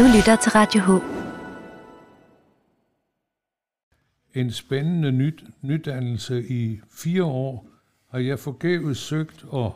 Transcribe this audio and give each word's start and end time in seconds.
Du 0.00 0.04
lytter 0.16 0.36
til 0.36 0.52
Radio 0.52 0.80
H. 0.80 0.90
En 4.34 4.50
spændende 4.50 5.12
nyt, 5.12 5.44
nydannelse 5.62 6.48
i 6.48 6.80
fire 6.90 7.24
år 7.24 7.66
har 8.10 8.18
jeg 8.18 8.38
forgæves 8.38 8.98
søgt 8.98 9.44
at 9.54 9.72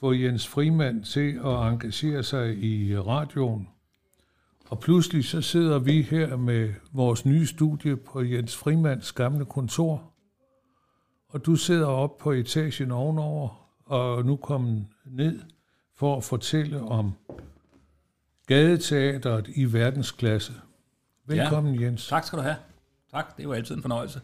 få 0.00 0.12
Jens 0.12 0.48
Frimand 0.48 1.04
til 1.04 1.40
at 1.44 1.72
engagere 1.72 2.22
sig 2.22 2.58
i 2.58 2.98
radioen. 2.98 3.68
Og 4.68 4.80
pludselig 4.80 5.24
så 5.24 5.40
sidder 5.40 5.78
vi 5.78 6.02
her 6.02 6.36
med 6.36 6.74
vores 6.92 7.26
nye 7.26 7.46
studie 7.46 7.96
på 7.96 8.22
Jens 8.22 8.56
Frimands 8.56 9.12
gamle 9.12 9.44
kontor. 9.44 10.12
Og 11.28 11.46
du 11.46 11.56
sidder 11.56 11.86
op 11.86 12.18
på 12.18 12.32
etagen 12.32 12.90
ovenover, 12.90 13.68
og 13.84 14.24
nu 14.24 14.36
kommet 14.36 14.86
ned 15.04 15.40
for 15.96 16.16
at 16.16 16.24
fortælle 16.24 16.80
om 16.80 17.12
gadeteateret 18.50 19.48
i 19.54 19.72
verdensklasse. 19.72 20.52
Velkommen, 21.26 21.74
ja. 21.74 21.86
Jens. 21.86 22.06
Tak 22.08 22.24
skal 22.24 22.38
du 22.38 22.42
have. 22.42 22.56
Tak, 23.10 23.36
det 23.36 23.42
er 23.42 23.44
jo 23.44 23.52
altid 23.52 23.74
en 23.74 23.82
fornøjelse. 23.82 24.20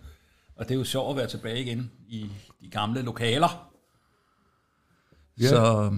Og 0.56 0.64
det 0.64 0.74
er 0.74 0.78
jo 0.78 0.84
sjovt 0.84 1.10
at 1.10 1.16
være 1.16 1.26
tilbage 1.26 1.60
igen 1.60 1.90
i 2.08 2.30
de 2.60 2.68
gamle 2.70 3.02
lokaler. 3.02 3.70
Ja. 5.40 5.48
Så 5.48 5.90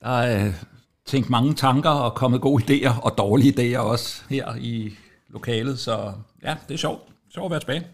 der 0.00 0.08
er 0.08 0.52
tænkt 1.04 1.30
mange 1.30 1.54
tanker 1.54 1.90
og 1.90 2.14
kommet 2.14 2.40
gode 2.40 2.64
idéer 2.64 3.04
og 3.04 3.18
dårlige 3.18 3.76
idéer 3.76 3.78
også 3.78 4.22
her 4.30 4.54
i 4.54 4.94
lokalet. 5.28 5.78
Så 5.78 6.12
ja, 6.42 6.56
det 6.68 6.74
er 6.74 6.78
sjovt. 6.78 7.02
Sjovt 7.34 7.44
at 7.44 7.50
være 7.50 7.60
tilbage. 7.60 7.86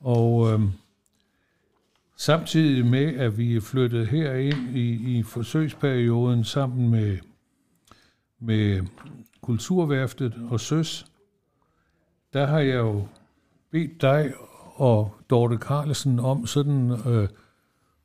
Og 0.00 0.52
øh, 0.52 0.60
samtidig 2.16 2.86
med, 2.86 3.16
at 3.16 3.38
vi 3.38 3.56
er 3.56 3.60
flyttet 3.60 4.08
herind 4.08 4.76
i, 4.76 5.18
i 5.18 5.22
forsøgsperioden 5.22 6.44
sammen 6.44 6.88
med, 6.88 7.18
med 8.40 8.82
Kulturværftet 9.40 10.34
og 10.50 10.60
Søs, 10.60 11.06
der 12.32 12.46
har 12.46 12.58
jeg 12.58 12.76
jo 12.76 13.06
bedt 13.70 14.02
dig 14.02 14.32
og 14.74 15.14
Dorte 15.30 15.56
Carlsen 15.56 16.18
om 16.20 16.46
sådan 16.46 16.90
øh, 16.90 17.28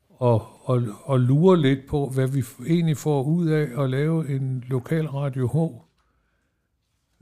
og, 0.10 0.48
og, 0.70 0.84
og 1.04 1.20
lure 1.20 1.62
lidt 1.62 1.88
på, 1.88 2.10
hvad 2.10 2.28
vi 2.28 2.44
egentlig 2.68 2.98
får 2.98 3.24
ud 3.24 3.48
af 3.48 3.84
at 3.84 3.90
lave 3.90 4.36
en 4.36 4.64
lokal 4.68 5.08
Radio 5.08 5.48
H. 5.48 5.58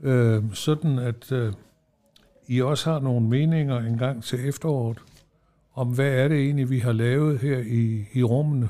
Øh, 0.06 0.54
sådan 0.54 0.98
at 0.98 1.32
øh, 1.32 1.52
I 2.46 2.60
også 2.60 2.92
har 2.92 3.00
nogle 3.00 3.28
meninger 3.28 3.78
en 3.78 3.98
gang 3.98 4.24
til 4.24 4.48
efteråret 4.48 4.98
om, 5.74 5.94
hvad 5.94 6.12
er 6.12 6.28
det 6.28 6.38
egentlig, 6.38 6.70
vi 6.70 6.78
har 6.78 6.92
lavet 6.92 7.38
her 7.38 7.58
i, 7.58 8.04
i 8.12 8.22
rummene. 8.22 8.68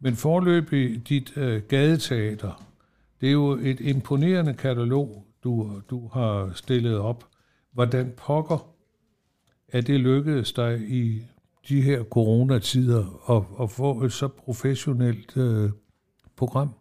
Men 0.00 0.16
forløbig 0.16 1.08
dit 1.08 1.36
øh, 1.36 1.62
gadeteater, 1.62 2.62
det 3.20 3.28
er 3.28 3.32
jo 3.32 3.50
et 3.50 3.80
imponerende 3.80 4.54
katalog, 4.54 5.26
du, 5.44 5.82
du 5.90 6.08
har 6.08 6.52
stillet 6.54 6.98
op. 6.98 7.24
Hvordan 7.72 8.12
pokker 8.16 8.76
er 9.68 9.80
det 9.80 10.00
lykkedes 10.00 10.52
dig 10.52 10.80
i 10.88 11.22
de 11.68 11.82
her 11.82 12.04
coronatider 12.04 13.30
at, 13.36 13.64
at 13.64 13.70
få 13.70 14.02
et 14.02 14.12
så 14.12 14.28
professionelt 14.28 15.36
øh, 15.36 15.70
program? 16.36 16.74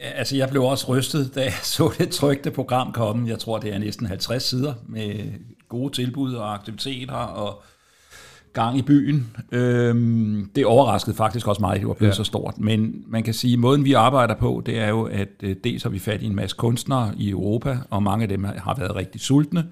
Altså, 0.00 0.36
jeg 0.36 0.48
blev 0.48 0.62
også 0.62 0.86
rystet, 0.88 1.34
da 1.34 1.42
jeg 1.42 1.52
så 1.76 1.92
det 1.98 2.10
trygte 2.10 2.50
program 2.50 2.92
komme. 2.92 3.28
Jeg 3.28 3.38
tror, 3.38 3.58
det 3.58 3.74
er 3.74 3.78
næsten 3.78 4.06
50 4.06 4.42
sider 4.42 4.74
med 4.88 5.32
gode 5.68 5.92
tilbud 5.92 6.34
og 6.34 6.54
aktiviteter 6.54 7.14
og 7.14 7.62
gang 8.54 8.78
i 8.78 8.82
byen. 8.82 9.36
Øhm, 9.52 10.50
det 10.56 10.66
overraskede 10.66 11.16
faktisk 11.16 11.48
også 11.48 11.60
mig, 11.60 11.74
at 11.74 11.80
det 11.80 11.88
var 11.88 11.94
blevet 11.94 12.12
ja. 12.12 12.16
så 12.16 12.24
stort. 12.24 12.58
Men 12.58 13.04
man 13.06 13.22
kan 13.22 13.34
sige, 13.34 13.52
at 13.52 13.58
måden 13.58 13.84
vi 13.84 13.92
arbejder 13.92 14.34
på, 14.34 14.62
det 14.66 14.78
er 14.78 14.88
jo, 14.88 15.02
at 15.02 15.28
øh, 15.42 15.56
dels 15.64 15.82
har 15.82 15.90
vi 15.90 15.98
fat 15.98 16.22
i 16.22 16.26
en 16.26 16.34
masse 16.34 16.56
kunstnere 16.56 17.12
i 17.16 17.30
Europa, 17.30 17.78
og 17.90 18.02
mange 18.02 18.22
af 18.22 18.28
dem 18.28 18.44
har 18.44 18.74
været 18.78 18.96
rigtig 18.96 19.20
sultne 19.20 19.64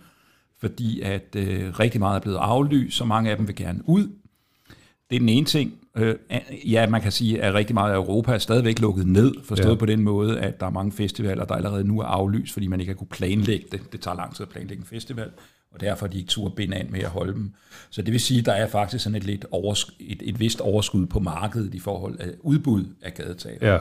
fordi 0.62 1.00
at 1.00 1.37
øh, 1.37 1.78
rigtig 1.78 2.00
meget 2.00 2.16
er 2.16 2.21
blevet 2.21 2.37
aflyst, 2.37 2.97
så 2.97 3.04
mange 3.04 3.31
af 3.31 3.37
dem 3.37 3.48
vil 3.48 3.56
gerne 3.56 3.81
ud. 3.84 4.03
Det 5.10 5.16
er 5.16 5.21
den 5.21 5.28
ene 5.28 5.47
ting. 5.47 5.72
Øh, 5.97 6.15
ja, 6.65 6.88
man 6.88 7.00
kan 7.00 7.12
sige, 7.12 7.42
at 7.42 7.54
rigtig 7.54 7.75
meget 7.75 7.92
af 7.92 7.97
Europa 7.97 8.34
er 8.34 8.38
stadigvæk 8.38 8.78
lukket 8.78 9.06
ned, 9.06 9.34
forstået 9.44 9.75
ja. 9.75 9.78
på 9.78 9.87
den 9.87 10.03
måde, 10.03 10.41
at 10.41 10.60
der 10.60 10.66
er 10.66 10.71
mange 10.71 10.92
festivaler, 10.92 11.44
der 11.44 11.54
allerede 11.54 11.84
nu 11.84 12.00
er 12.00 12.04
aflyst, 12.04 12.53
fordi 12.53 12.66
man 12.66 12.81
ikke 12.81 12.92
har 12.92 12.97
kunne 12.97 13.06
planlægge 13.06 13.66
det. 13.72 13.92
Det 13.92 14.00
tager 14.00 14.16
lang 14.16 14.34
tid 14.34 14.42
at 14.42 14.48
planlægge 14.48 14.81
en 14.81 14.87
festival, 14.87 15.31
og 15.75 15.81
derfor 15.81 16.06
er 16.06 16.10
de 16.10 16.19
ikke 16.19 16.28
turde 16.28 16.55
binde 16.55 16.77
an 16.77 16.87
med 16.91 17.00
at 17.00 17.09
holde 17.09 17.33
dem. 17.33 17.53
Så 17.91 18.03
det 18.03 18.12
vil 18.12 18.21
sige, 18.21 18.41
at 18.41 18.47
der 18.47 18.53
er 18.53 18.66
faktisk 18.66 19.05
sådan 19.05 19.16
et, 19.16 19.25
lidt 19.25 19.44
oversk- 19.55 19.97
et, 20.00 20.22
et 20.22 20.41
vist 20.41 20.60
overskud 20.60 21.06
på 21.06 21.21
markedet 21.21 21.75
i 21.75 21.78
forhold 21.78 22.21
af 22.21 22.28
udbud 22.41 22.84
af 23.03 23.15
gadeteater. 23.15 23.72
Ja. 23.72 23.78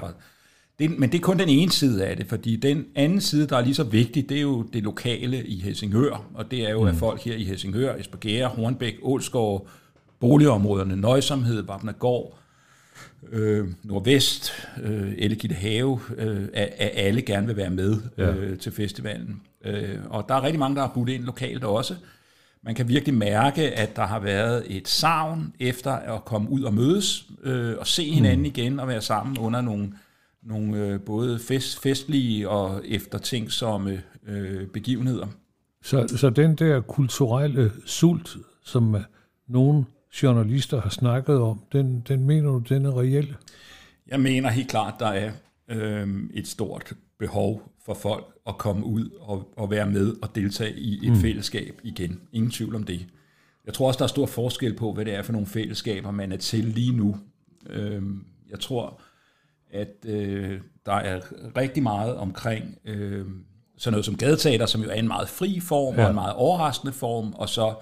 Det, 0.80 1.00
men 1.00 1.12
det 1.12 1.18
er 1.18 1.22
kun 1.22 1.40
den 1.40 1.50
ene 1.50 1.72
side 1.72 2.06
af 2.06 2.18
det, 2.18 2.28
fordi 2.28 2.56
den 2.56 2.86
anden 2.96 3.22
side, 3.22 3.48
der 3.48 3.58
er 3.58 3.62
lige 3.62 3.76
så 3.76 3.84
vigtig, 3.84 4.30
det 4.30 4.38
er 4.38 4.42
jo 4.42 4.62
det 4.62 4.84
lokale 4.84 5.46
i 5.46 5.60
Helsingør, 5.60 6.26
og 6.34 6.52
det 6.52 6.66
er 6.66 6.70
jo, 6.72 6.82
mm. 6.82 6.88
at 6.88 6.96
folk 6.96 7.22
her 7.22 7.36
i 7.36 7.44
Helsingør, 7.44 7.96
Esbjerg, 7.96 8.50
Hornbæk, 8.50 8.96
Ålskov, 9.02 9.68
boligområderne, 10.20 10.96
Nøjsomhed, 10.96 11.62
Vapnagård, 11.62 12.38
øh, 13.32 13.68
Nordvest, 13.84 14.52
øh, 14.84 15.14
Ellegitte 15.18 15.56
Have, 15.56 16.00
øh, 16.18 16.48
at, 16.54 16.92
alle 16.94 17.22
gerne 17.22 17.48
vil 17.48 17.58
være 17.58 17.70
med 17.70 17.98
øh, 18.18 18.50
ja. 18.50 18.56
til 18.56 18.72
festivalen. 18.72 19.42
Øh, 19.66 19.98
og 20.10 20.26
der 20.28 20.36
er 20.36 20.44
rigtig 20.44 20.60
mange, 20.60 20.76
der 20.76 20.82
har 20.82 20.92
budt 20.94 21.10
ind 21.10 21.24
lokalt 21.24 21.64
også. 21.64 21.96
Man 22.64 22.76
kan 22.76 22.88
virkelig 22.88 23.14
mærke, 23.14 23.72
at 23.72 23.96
der 23.96 24.06
har 24.06 24.20
været 24.20 24.64
et 24.68 24.88
savn 24.88 25.54
efter 25.60 25.92
at 25.92 26.26
komme 26.26 26.50
ud 26.50 26.62
og 26.62 26.74
mødes, 26.74 27.26
øh, 27.44 27.76
og 27.80 27.88
se 27.88 28.12
hinanden 28.12 28.40
mm. 28.40 28.46
igen 28.46 28.80
og 28.80 28.88
være 28.88 29.02
sammen 29.02 29.38
under 29.38 29.62
nogle 29.62 29.94
nogle 30.44 30.78
øh, 30.78 31.02
både 31.02 31.40
fest, 31.40 31.82
festlige 31.82 32.50
og 32.50 32.82
eftertænksomme 32.86 34.02
øh, 34.28 34.68
begivenheder. 34.68 35.28
Så, 35.84 36.08
så 36.08 36.30
den 36.30 36.56
der 36.56 36.82
kulturelle 36.82 37.72
sult, 37.86 38.38
som 38.64 38.96
nogle 39.48 39.86
journalister 40.24 40.82
har 40.82 40.90
snakket 40.90 41.38
om, 41.38 41.62
den, 41.72 42.02
den 42.08 42.24
mener 42.24 42.50
du, 42.50 42.58
den 42.58 42.86
er 42.86 43.00
reel? 43.00 43.36
Jeg 44.08 44.20
mener 44.20 44.50
helt 44.50 44.70
klart, 44.70 44.94
der 45.00 45.08
er 45.08 45.32
øh, 45.68 46.08
et 46.34 46.48
stort 46.48 46.94
behov 47.20 47.72
for 47.86 47.94
folk 47.94 48.26
at 48.48 48.58
komme 48.58 48.86
ud 48.86 49.10
og, 49.20 49.54
og 49.58 49.72
være 49.72 49.86
med 49.86 50.16
og 50.22 50.36
deltage 50.36 50.80
i 50.80 51.08
et 51.08 51.12
mm. 51.12 51.18
fællesskab 51.18 51.82
igen. 51.84 52.22
Ingen 52.32 52.52
tvivl 52.52 52.76
om 52.76 52.84
det. 52.84 53.08
Jeg 53.66 53.74
tror 53.74 53.88
også, 53.88 53.98
der 53.98 54.04
er 54.04 54.08
stor 54.08 54.26
forskel 54.26 54.74
på, 54.74 54.94
hvad 54.94 55.06
det 55.06 55.16
er 55.16 55.22
for 55.22 55.32
nogle 55.32 55.48
fællesskaber, 55.48 56.12
man 56.12 56.32
er 56.32 56.38
til 56.38 56.64
lige 56.64 56.98
nu. 56.98 57.18
Øh, 57.70 58.04
jeg 58.50 58.60
tror, 58.60 59.02
at 59.72 60.06
øh, 60.06 60.60
der 60.86 60.94
er 60.94 61.22
rigtig 61.58 61.84
meget 61.84 62.16
omkring 62.16 62.78
øh, 62.86 63.26
sådan 63.78 63.94
noget 63.94 64.06
som 64.06 64.18
gadeteater, 64.18 64.66
som 64.66 64.82
jo 64.82 64.90
er 64.90 64.94
en 64.94 65.08
meget 65.08 65.30
fri 65.30 65.60
form 65.60 65.96
ja. 65.96 66.04
og 66.04 66.10
en 66.10 66.16
meget 66.16 66.34
overraskende 66.34 66.94
form, 66.94 67.34
og 67.34 67.50
så 67.50 67.76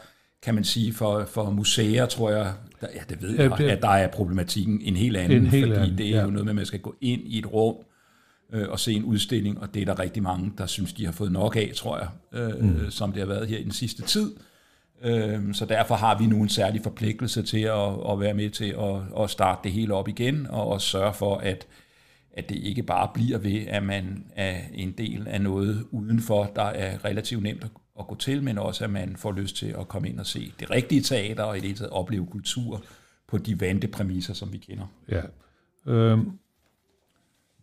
kan 0.44 0.56
man 0.56 0.64
sige 0.64 0.94
for, 0.94 1.26
for 1.26 1.50
museer, 1.50 2.06
tror 2.06 2.32
jeg, 2.32 2.54
der, 2.82 2.88
ja, 2.96 3.02
det 3.10 3.22
ved 3.22 3.30
jeg, 3.30 3.52
ja, 3.52 3.64
det, 3.64 3.70
at 3.70 3.82
der 3.82 3.90
er 3.90 4.08
problematikken 4.08 4.82
en 4.82 4.96
helt 4.96 5.18
anden, 5.18 5.42
en 5.42 5.48
helt 5.48 5.66
fordi 5.66 5.80
anden, 5.80 5.98
det 5.98 6.06
er 6.06 6.18
ja. 6.18 6.24
jo 6.24 6.30
noget 6.30 6.46
med, 6.46 6.52
at 6.52 6.56
man 6.56 6.66
skal 6.66 6.80
gå 6.80 6.96
ind 7.02 7.22
i 7.26 7.40
et 7.40 7.54
rum 7.54 7.76
øh, 8.54 8.70
og 8.70 8.80
se 8.80 8.94
en 8.94 9.04
udstilling, 9.04 9.60
og 9.60 9.74
det 9.74 9.82
er 9.82 9.86
der 9.86 10.00
rigtig 10.00 10.24
mange, 10.24 10.52
der 10.58 10.66
synes, 10.66 10.94
de 10.94 11.06
har 11.06 11.12
fået 11.12 11.32
nok 11.32 11.56
af, 11.56 11.72
tror 11.76 11.98
jeg, 11.98 12.10
øh, 12.34 12.64
mm. 12.64 12.92
som 12.92 13.12
det 13.12 13.20
har 13.20 13.28
været 13.28 13.48
her 13.48 13.58
i 13.58 13.64
den 13.64 13.72
sidste 13.72 14.02
tid. 14.02 14.36
Øh, 15.04 15.54
så 15.54 15.66
derfor 15.66 15.96
har 15.96 16.18
vi 16.18 16.26
nu 16.26 16.42
en 16.42 16.50
særlig 16.50 16.82
forpligtelse 16.84 17.44
til 17.44 17.62
at, 17.62 18.12
at 18.12 18.20
være 18.20 18.34
med 18.34 18.50
til 18.50 18.76
at, 18.80 19.24
at 19.24 19.30
starte 19.30 19.60
det 19.64 19.72
hele 19.72 19.94
op 19.94 20.08
igen, 20.08 20.48
og 20.50 20.68
også 20.68 20.88
sørge 20.88 21.14
for, 21.14 21.38
at, 21.38 21.68
at 22.34 22.50
det 22.50 22.56
ikke 22.56 22.84
bare 22.84 23.10
bliver 23.14 23.38
ved, 23.38 23.68
at 23.68 23.84
man 23.84 24.26
er 24.36 24.58
en 24.74 24.92
del 24.92 25.28
af 25.28 25.42
noget 25.42 25.86
udenfor, 25.92 26.52
der 26.56 26.64
er 26.64 27.06
relativt 27.06 27.44
nemt 27.44 27.66
at 28.00 28.08
gå 28.08 28.16
til, 28.16 28.44
men 28.44 28.58
også 28.58 28.84
at 28.84 28.90
man 28.90 29.16
får 29.16 29.32
lyst 29.32 29.56
til 29.56 29.76
at 29.80 29.88
komme 29.88 30.10
ind 30.10 30.20
og 30.20 30.26
se 30.26 30.54
det 30.60 30.72
rigtige 30.72 31.02
teater, 31.02 31.44
og 31.44 31.58
i 31.58 31.60
det 31.60 31.68
hele 31.68 31.78
taget 31.78 31.92
opleve 31.92 32.26
kultur 32.26 32.84
på 33.28 33.38
de 33.38 33.62
vante 33.62 33.88
præmisser, 33.88 34.34
som 34.34 34.54
vi 34.54 34.58
kender. 34.58 34.86
Ja. 35.12 35.22
Øhm, 35.86 36.32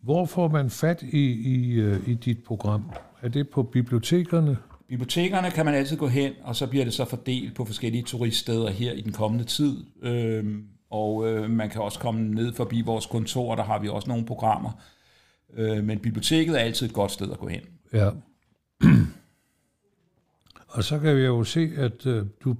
hvor 0.01 0.25
får 0.25 0.47
man 0.47 0.69
fat 0.69 1.03
i, 1.03 1.31
i, 1.31 1.73
øh, 1.73 2.09
i 2.09 2.13
dit 2.13 2.43
program? 2.43 2.91
Er 3.21 3.29
det 3.29 3.49
på 3.49 3.63
bibliotekerne? 3.63 4.57
Bibliotekerne 4.87 5.51
kan 5.51 5.65
man 5.65 5.73
altid 5.73 5.97
gå 5.97 6.07
hen, 6.07 6.33
og 6.43 6.55
så 6.55 6.67
bliver 6.67 6.85
det 6.85 6.93
så 6.93 7.05
fordelt 7.05 7.55
på 7.55 7.65
forskellige 7.65 8.03
turiststeder 8.03 8.69
her 8.69 8.91
i 8.91 9.01
den 9.01 9.11
kommende 9.11 9.43
tid. 9.43 9.85
Øhm, 10.01 10.63
og 10.89 11.27
øh, 11.27 11.49
man 11.49 11.69
kan 11.69 11.81
også 11.81 11.99
komme 11.99 12.29
ned 12.35 12.53
forbi 12.53 12.81
vores 12.81 13.05
kontor, 13.05 13.55
der 13.55 13.63
har 13.63 13.79
vi 13.79 13.87
også 13.87 14.09
nogle 14.09 14.25
programmer. 14.25 14.71
Øh, 15.53 15.83
men 15.83 15.99
biblioteket 15.99 16.55
er 16.55 16.59
altid 16.59 16.87
et 16.87 16.93
godt 16.93 17.11
sted 17.11 17.31
at 17.31 17.37
gå 17.37 17.47
hen. 17.47 17.61
Ja. 17.93 18.09
og 20.67 20.83
så 20.83 20.99
kan 20.99 21.15
vi 21.15 21.21
jo 21.21 21.43
se, 21.43 21.71
at 21.77 22.05
øh, 22.05 22.25
du, 22.43 22.55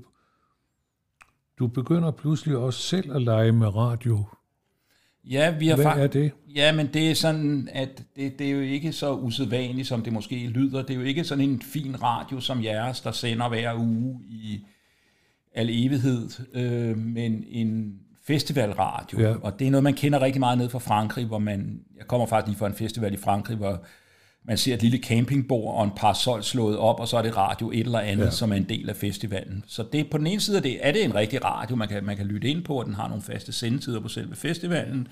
du 1.59 1.67
begynder 1.67 2.11
pludselig 2.11 2.57
også 2.57 2.79
selv 2.79 3.15
at 3.15 3.21
lege 3.21 3.51
med 3.51 3.75
radio. 3.75 4.23
Ja, 5.29 5.57
vi 5.57 5.67
har 5.67 5.75
Hvad 5.75 5.85
er 5.85 6.07
det? 6.07 6.31
Ja, 6.55 6.71
men 6.75 6.87
det 6.93 7.11
er 7.11 7.15
sådan, 7.15 7.69
at 7.71 8.03
det, 8.15 8.39
det 8.39 8.47
er 8.47 8.51
jo 8.51 8.59
ikke 8.59 8.93
så 8.93 9.13
usædvanligt, 9.13 9.87
som 9.87 10.01
det 10.01 10.13
måske 10.13 10.47
lyder. 10.47 10.81
Det 10.81 10.89
er 10.89 10.95
jo 10.95 11.01
ikke 11.01 11.23
sådan 11.23 11.49
en 11.49 11.61
fin 11.61 12.03
radio 12.03 12.39
som 12.39 12.63
jeres, 12.63 13.01
der 13.01 13.11
sender 13.11 13.49
hver 13.49 13.75
uge 13.75 14.19
i 14.29 14.65
al 15.53 15.69
evighed, 15.69 16.29
øh, 16.53 16.97
men 16.97 17.43
en 17.49 17.99
festivalradio. 18.27 19.19
Ja. 19.19 19.35
Og 19.41 19.59
det 19.59 19.67
er 19.67 19.71
noget, 19.71 19.83
man 19.83 19.93
kender 19.93 20.21
rigtig 20.21 20.39
meget 20.39 20.57
ned 20.57 20.69
fra 20.69 20.79
Frankrig, 20.79 21.25
hvor 21.25 21.39
man, 21.39 21.81
jeg 21.97 22.07
kommer 22.07 22.27
faktisk 22.27 22.47
lige 22.47 22.59
fra 22.59 22.67
en 22.67 22.73
festival 22.73 23.13
i 23.13 23.17
Frankrig, 23.17 23.57
hvor 23.57 23.83
man 24.47 24.57
ser 24.57 24.73
et 24.73 24.81
lille 24.81 24.97
campingbord 24.97 25.75
og 25.75 25.83
en 25.83 25.91
parasol 25.95 26.43
slået 26.43 26.77
op, 26.77 26.99
og 26.99 27.07
så 27.07 27.17
er 27.17 27.21
det 27.21 27.37
radio 27.37 27.71
et 27.71 27.79
eller 27.79 27.99
andet, 27.99 28.25
ja. 28.25 28.31
som 28.31 28.51
er 28.51 28.55
en 28.55 28.69
del 28.69 28.89
af 28.89 28.95
festivalen. 28.95 29.63
Så 29.67 29.85
det 29.91 30.09
på 30.09 30.17
den 30.17 30.27
ene 30.27 30.41
side 30.41 30.61
det, 30.61 30.77
er 30.81 30.91
det 30.91 31.03
en 31.03 31.15
rigtig 31.15 31.43
radio, 31.43 31.75
man 31.75 31.87
kan, 31.87 32.03
man 32.03 32.17
kan 32.17 32.25
lytte 32.25 32.49
ind 32.49 32.63
på, 32.63 32.73
og 32.79 32.85
den 32.85 32.93
har 32.93 33.07
nogle 33.07 33.23
faste 33.23 33.51
sendetider 33.51 33.99
på 33.99 34.07
selve 34.07 34.35
festivalen. 34.35 35.07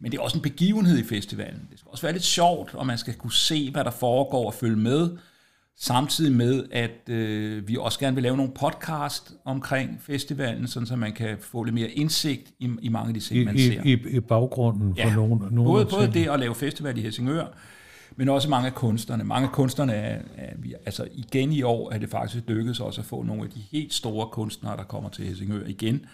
Men 0.00 0.12
det 0.12 0.18
er 0.18 0.22
også 0.22 0.38
en 0.38 0.42
begivenhed 0.42 0.98
i 0.98 1.04
festivalen. 1.04 1.60
Det 1.70 1.78
skal 1.78 1.88
også 1.90 2.02
være 2.02 2.12
lidt 2.12 2.24
sjovt, 2.24 2.74
og 2.74 2.86
man 2.86 2.98
skal 2.98 3.14
kunne 3.14 3.32
se, 3.32 3.70
hvad 3.70 3.84
der 3.84 3.90
foregår 3.90 4.46
og 4.46 4.54
følge 4.54 4.76
med. 4.76 5.10
Samtidig 5.76 6.32
med, 6.32 6.64
at 6.72 7.08
øh, 7.08 7.68
vi 7.68 7.76
også 7.80 7.98
gerne 7.98 8.14
vil 8.14 8.22
lave 8.22 8.36
nogle 8.36 8.52
podcast 8.60 9.32
omkring 9.44 10.00
festivalen, 10.02 10.68
sådan 10.68 10.86
så 10.86 10.96
man 10.96 11.12
kan 11.12 11.36
få 11.40 11.62
lidt 11.62 11.74
mere 11.74 11.88
indsigt 11.88 12.52
i, 12.58 12.70
i 12.82 12.88
mange 12.88 13.08
af 13.08 13.14
de 13.14 13.20
ting, 13.20 13.44
man 13.44 13.56
I, 13.56 13.68
ser. 13.68 13.82
i, 13.84 13.92
I 13.92 14.20
baggrunden 14.20 14.94
for 14.96 15.08
Ja, 15.08 15.14
nogle, 15.14 15.38
nogle 15.50 15.70
både, 15.70 15.84
af 15.84 15.90
både 15.90 16.12
det 16.12 16.28
at 16.28 16.40
lave 16.40 16.54
festival 16.54 16.98
i 16.98 17.00
Helsingør, 17.00 17.46
men 18.16 18.28
også 18.28 18.50
mange 18.50 18.66
af 18.66 18.74
kunstnerne. 18.74 19.24
Mange 19.24 19.48
af 19.48 19.52
kunstnerne 19.52 19.92
er, 19.92 20.22
er 20.36 20.52
altså 20.86 21.08
igen 21.12 21.52
i 21.52 21.62
år 21.62 21.92
er 21.92 21.98
det 21.98 22.08
faktisk 22.08 22.44
lykkedes 22.48 22.80
også 22.80 23.00
at 23.00 23.04
få 23.04 23.22
nogle 23.22 23.42
af 23.42 23.50
de 23.50 23.60
helt 23.72 23.94
store 23.94 24.28
kunstnere, 24.32 24.76
der 24.76 24.84
kommer 24.84 25.10
til 25.10 25.24
Helsingør 25.24 25.66
igen. 25.66 26.06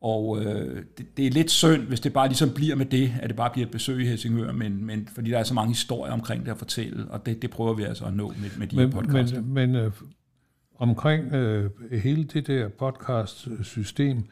Og 0.00 0.44
øh, 0.44 0.84
det, 0.98 1.16
det 1.16 1.26
er 1.26 1.30
lidt 1.30 1.50
synd, 1.50 1.82
hvis 1.82 2.00
det 2.00 2.12
bare 2.12 2.28
ligesom 2.28 2.50
bliver 2.54 2.74
med 2.76 2.86
det, 2.86 3.12
at 3.22 3.28
det 3.28 3.36
bare 3.36 3.50
bliver 3.50 3.66
et 3.66 3.72
besøg 3.72 4.02
i 4.02 4.06
Helsingør, 4.06 4.52
men, 4.52 4.84
men 4.84 5.08
fordi 5.14 5.30
der 5.30 5.38
er 5.38 5.42
så 5.44 5.54
mange 5.54 5.68
historier 5.68 6.12
omkring 6.12 6.44
det 6.44 6.50
at 6.50 6.58
fortælle, 6.58 7.10
og 7.10 7.26
det, 7.26 7.42
det 7.42 7.50
prøver 7.50 7.74
vi 7.74 7.82
altså 7.82 8.04
at 8.04 8.14
nå 8.14 8.28
med, 8.28 8.50
med 8.58 8.66
de 8.66 8.76
her 8.76 8.82
Men, 8.82 8.92
podcasts. 8.92 9.32
men, 9.32 9.52
men 9.54 9.74
øh, 9.74 9.92
omkring 10.78 11.32
øh, 11.32 11.70
hele 12.02 12.24
det 12.24 12.46
der 12.46 12.68
podcast-system, 12.68 14.24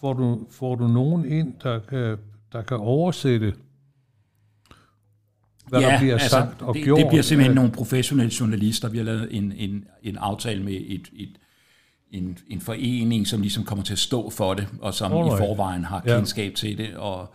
får 0.00 0.12
du, 0.12 0.46
får 0.50 0.74
du 0.74 0.88
nogen 0.88 1.24
ind, 1.24 1.54
der 1.62 1.78
kan, 1.78 2.16
der 2.52 2.62
kan 2.62 2.76
oversætte, 2.76 3.54
hvad 5.70 5.80
der 5.80 5.98
bliver 5.98 6.18
sagt 6.18 6.62
og 6.62 6.74
det, 6.74 6.84
gjort? 6.84 6.98
Det 6.98 7.08
bliver 7.08 7.22
simpelthen 7.22 7.50
af- 7.50 7.54
nogle 7.54 7.72
professionelle 7.72 8.32
journalister. 8.40 8.88
Vi 8.88 8.96
har 8.96 9.04
lavet 9.04 9.28
en, 9.30 9.52
en, 9.56 9.84
en 10.02 10.16
aftale 10.16 10.62
med 10.62 10.72
et, 10.86 11.08
et, 11.16 11.28
en, 12.10 12.38
en 12.48 12.60
forening, 12.60 13.26
som 13.26 13.40
ligesom 13.40 13.64
kommer 13.64 13.84
til 13.84 13.92
at 13.92 13.98
stå 13.98 14.30
for 14.30 14.54
det, 14.54 14.68
og 14.80 14.94
som 14.94 15.12
Alright. 15.12 15.34
i 15.34 15.38
forvejen 15.38 15.84
har 15.84 16.02
Ja. 16.06 16.16
kendskab 16.16 16.54
til 16.54 16.78
det. 16.78 16.94
Og, 16.96 17.34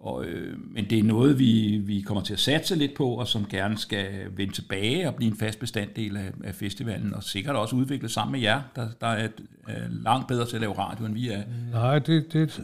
og, 0.00 0.24
øh, 0.24 0.56
men 0.74 0.90
det 0.90 0.98
er 0.98 1.02
noget, 1.02 1.38
vi, 1.38 1.78
vi 1.86 2.00
kommer 2.00 2.22
til 2.22 2.32
at 2.32 2.38
satse 2.40 2.74
lidt 2.76 2.94
på, 2.94 3.08
og 3.08 3.28
som 3.28 3.44
gerne 3.50 3.78
skal 3.78 4.06
vende 4.36 4.52
tilbage 4.52 5.08
og 5.08 5.14
blive 5.14 5.30
en 5.30 5.36
fast 5.36 5.58
bestanddel 5.58 6.16
af, 6.16 6.30
af 6.44 6.54
festivalen, 6.54 7.14
og 7.14 7.22
sikkert 7.24 7.56
også 7.56 7.76
udvikle 7.76 8.08
sammen 8.08 8.32
med 8.32 8.40
jer, 8.40 8.60
der, 8.76 8.88
der 9.00 9.06
er, 9.06 9.28
er 9.68 9.80
langt 9.90 10.28
bedre 10.28 10.46
til 10.46 10.54
at 10.56 10.60
lave 10.60 10.72
radio, 10.78 11.06
end 11.06 11.14
vi 11.14 11.28
er. 11.28 11.42
Nej, 11.72 11.98
det, 11.98 12.32
det 12.32 12.60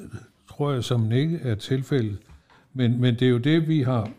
tror 0.51 0.73
jeg 0.73 0.85
som 0.85 1.13
ikke 1.13 1.39
er 1.43 1.55
tilfældet. 1.55 2.17
Men, 2.75 3.01
men 3.01 3.15
det 3.15 3.23
er 3.23 3.29
jo 3.31 3.39
det, 3.39 3.69
vi 3.69 3.83
har... 3.83 4.11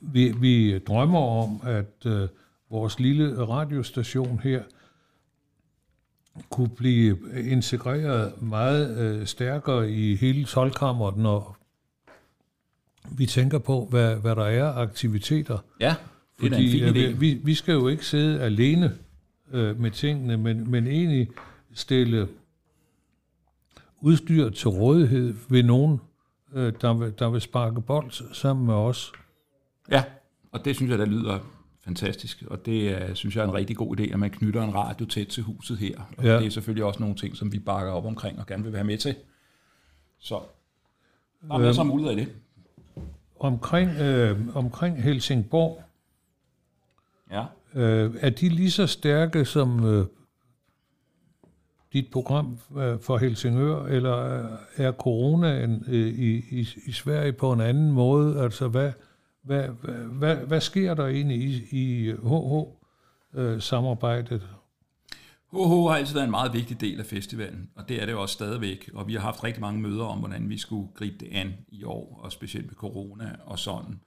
vi, 0.00 0.32
vi 0.40 0.78
drømmer 0.78 1.20
om, 1.20 1.60
at 1.64 2.06
øh, 2.06 2.28
vores 2.70 3.00
lille 3.00 3.44
radiostation 3.44 4.40
her 4.42 4.62
kunne 6.50 6.68
blive 6.68 7.18
integreret 7.50 8.42
meget 8.42 8.98
øh, 8.98 9.26
stærkere 9.26 9.90
i 9.90 10.16
hele 10.16 10.44
tolkammeret, 10.44 11.16
når 11.16 11.56
vi 13.10 13.26
tænker 13.26 13.58
på, 13.58 13.86
hvad, 13.90 14.16
hvad 14.16 14.36
der 14.36 14.44
er 14.44 14.72
aktiviteter. 14.72 15.58
Ja, 15.80 15.94
det 16.40 16.52
er 16.52 16.56
en 16.56 16.70
fin 16.70 16.84
øh, 16.84 16.90
idé. 16.90 17.16
vi, 17.18 17.40
vi 17.44 17.54
skal 17.54 17.72
jo 17.72 17.88
ikke 17.88 18.06
sidde 18.06 18.40
alene 18.40 18.92
øh, 19.52 19.80
med 19.80 19.90
tingene, 19.90 20.36
men, 20.36 20.70
men 20.70 20.86
egentlig 20.86 21.28
stille 21.74 22.28
udstyr 24.00 24.50
til 24.50 24.68
rådighed 24.68 25.34
ved 25.48 25.62
nogen, 25.62 26.00
øh, 26.52 26.72
der, 26.80 26.94
vil, 26.94 27.12
der 27.18 27.30
vil 27.30 27.40
sparke 27.40 27.80
bold 27.80 28.34
sammen 28.34 28.66
med 28.66 28.74
os. 28.74 29.12
Ja, 29.90 30.04
og 30.52 30.64
det 30.64 30.76
synes 30.76 30.90
jeg, 30.90 30.98
der 30.98 31.04
lyder 31.04 31.38
fantastisk, 31.84 32.42
og 32.46 32.66
det 32.66 32.88
er, 32.90 33.14
synes 33.14 33.36
jeg 33.36 33.42
er 33.42 33.48
en 33.48 33.54
rigtig 33.54 33.76
god 33.76 34.00
idé, 34.00 34.12
at 34.12 34.18
man 34.18 34.30
knytter 34.30 34.62
en 34.62 34.74
radio 34.74 35.06
tæt 35.06 35.26
til 35.26 35.42
huset 35.42 35.78
her. 35.78 36.00
Og 36.18 36.24
Ja. 36.24 36.38
det 36.38 36.46
er 36.46 36.50
selvfølgelig 36.50 36.84
også 36.84 37.00
nogle 37.00 37.14
ting, 37.16 37.36
som 37.36 37.52
vi 37.52 37.58
bakker 37.58 37.92
op 37.92 38.04
omkring 38.06 38.38
og 38.38 38.46
gerne 38.46 38.62
vil 38.62 38.72
være 38.72 38.84
med 38.84 38.98
til. 38.98 39.14
Så 40.18 40.40
der 41.48 41.54
er 41.54 41.58
masser 41.58 41.82
af 41.82 41.86
muligheder 41.86 42.16
i 42.16 42.20
det. 42.20 42.32
Omkring, 43.40 43.90
øh, 43.90 44.56
omkring 44.56 45.02
Helsingborg, 45.02 45.82
Ja. 47.30 47.44
øh, 47.74 48.14
er 48.20 48.30
de 48.30 48.48
lige 48.48 48.70
så 48.70 48.86
stærke 48.86 49.44
som 49.44 49.84
øh, 49.84 50.06
dit 51.92 52.06
program 52.12 52.58
øh, 52.76 53.00
for 53.00 53.18
Helsingør, 53.18 53.86
eller 53.86 54.14
er- 54.16 54.56
er 54.76 54.92
coronaen 54.92 55.84
øh, 55.88 56.08
i, 56.08 56.36
i, 56.60 56.68
i 56.86 56.92
Sverige 56.92 57.32
på 57.32 57.52
en 57.52 57.60
anden 57.60 57.90
måde? 57.92 58.40
Altså, 58.42 58.68
hvad, 58.68 58.92
hvad, 59.44 59.68
hvad, 60.12 60.36
hvad, 60.36 60.60
sker 60.60 60.94
der 60.94 61.06
egentlig 61.06 61.38
i, 61.38 61.66
i 61.70 62.12
HH-samarbejdet? 62.12 64.48
HH 65.52 65.58
har 65.58 65.96
altid 65.96 66.14
været 66.14 66.24
en 66.24 66.30
meget 66.30 66.52
vigtig 66.52 66.80
del 66.80 67.00
af 67.00 67.06
festivalen, 67.06 67.70
og 67.76 67.88
det 67.88 68.02
er 68.02 68.06
det 68.06 68.14
også 68.14 68.32
stadigvæk. 68.32 68.90
Og 68.94 69.08
vi 69.08 69.14
har 69.14 69.20
haft 69.20 69.44
rigtig 69.44 69.60
mange 69.60 69.80
møder 69.80 70.04
om, 70.04 70.18
hvordan 70.18 70.48
vi 70.48 70.58
skulle 70.58 70.88
gribe 70.94 71.16
det 71.20 71.28
an 71.32 71.54
i 71.68 71.84
år, 71.84 72.20
og 72.22 72.32
specielt 72.32 72.66
med 72.66 72.74
corona 72.74 73.36
og 73.44 73.58
sådan. 73.58 74.00